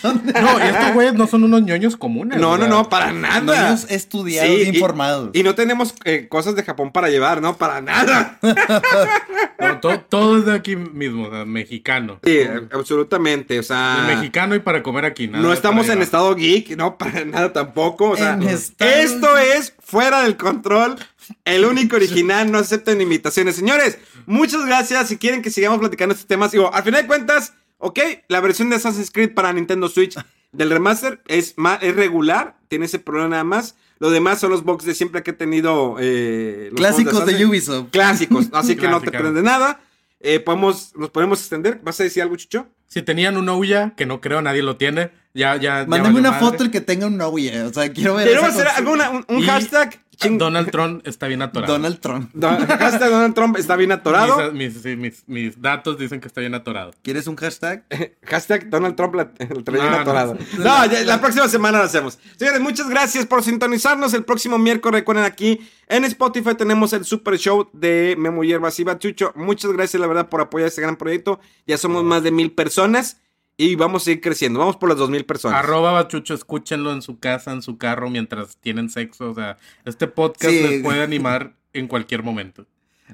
[0.02, 2.40] son- No, y estos güeyes no son unos ñoños comunes.
[2.40, 3.40] No, no, no, para nada.
[3.42, 5.30] Niños estudiados Sí, y- informados.
[5.34, 7.56] Y no tenemos eh, cosas de Japón para llevar, ¿no?
[7.58, 8.40] Para nada.
[9.60, 12.20] no, to- todo es de aquí mismo, o sea, mexicano.
[12.24, 12.40] Sí,
[12.72, 13.60] absolutamente.
[13.60, 15.28] O sea, El mexicano y para comer aquí.
[15.28, 18.10] nada no estamos en estado geek, no, para nada tampoco.
[18.12, 20.96] O sea, estado esto es fuera del control.
[21.44, 23.56] El único original, no aceptan imitaciones.
[23.56, 25.08] Señores, muchas gracias.
[25.10, 28.70] Si quieren que sigamos platicando estos temas, digo, al final de cuentas, ok, la versión
[28.70, 30.16] de Assassin's Creed para Nintendo Switch
[30.52, 33.76] del remaster es, ma- es regular, tiene ese problema nada más.
[34.00, 35.96] Lo demás son los bugs de siempre que he tenido.
[36.00, 37.46] eh, los Clásicos de.
[37.46, 37.92] Ubisoft.
[37.92, 39.12] Clásicos, así que no te Clásicas.
[39.12, 39.80] pierdes de nada.
[40.20, 41.80] Eh, podemos, nos podemos extender.
[41.84, 42.68] ¿Vas a decir algo, Chucho?
[42.88, 45.82] Si tenían un Ouya, que no creo nadie lo tiene, ya, ya.
[45.82, 46.46] ya Mándame una madre.
[46.46, 47.66] foto el que tenga un no, yeah.
[47.68, 48.28] O sea, quiero ver.
[48.28, 50.00] Esa hacer alguna, un, un Y hashtag.
[50.18, 51.74] Ching- Donald Trump está bien atorado.
[51.74, 52.30] Donald Trump.
[52.34, 54.52] Don- hashtag Donald Trump está bien atorado.
[54.52, 56.92] Mis, mis- mis- mis datos dicen que está bien atorado.
[57.02, 57.86] ¿Quieres un hashtag?
[58.24, 59.96] Hashtag Donald Trump la, el bien No, no.
[59.98, 60.38] atorado.
[60.58, 62.20] No, ya- la próxima semana lo hacemos.
[62.38, 64.14] Señores, muchas gracias por sintonizarnos.
[64.14, 68.86] El próximo miércoles, recuerden aquí en Spotify tenemos el Super Show de Memo Hierbas y
[68.98, 69.32] Chucho.
[69.36, 71.40] Muchas gracias, la verdad, por apoyar este gran proyecto.
[71.68, 73.18] Ya somos más de mil personas
[73.58, 74.60] y vamos a seguir creciendo.
[74.60, 75.60] Vamos por las dos mil personas.
[75.60, 79.32] Arroba Bachucho, escúchenlo en su casa, en su carro, mientras tienen sexo.
[79.32, 80.62] O sea, este podcast Sí.
[80.62, 82.66] les puede animar en cualquier momento.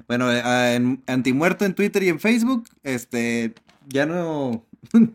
[0.08, 2.68] Bueno, eh, en Antimuerto en Twitter y en Facebook.
[2.82, 3.54] Este.
[3.88, 4.64] Ya no.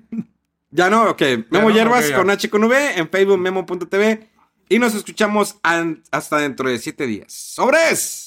[0.69, 1.21] Ya no, ok.
[1.49, 4.27] Memo no, Hierbas con H con V en Facebook memo.tv.
[4.67, 5.55] Y nos escuchamos
[6.11, 7.31] hasta dentro de siete días.
[7.31, 8.26] ¡Sobres!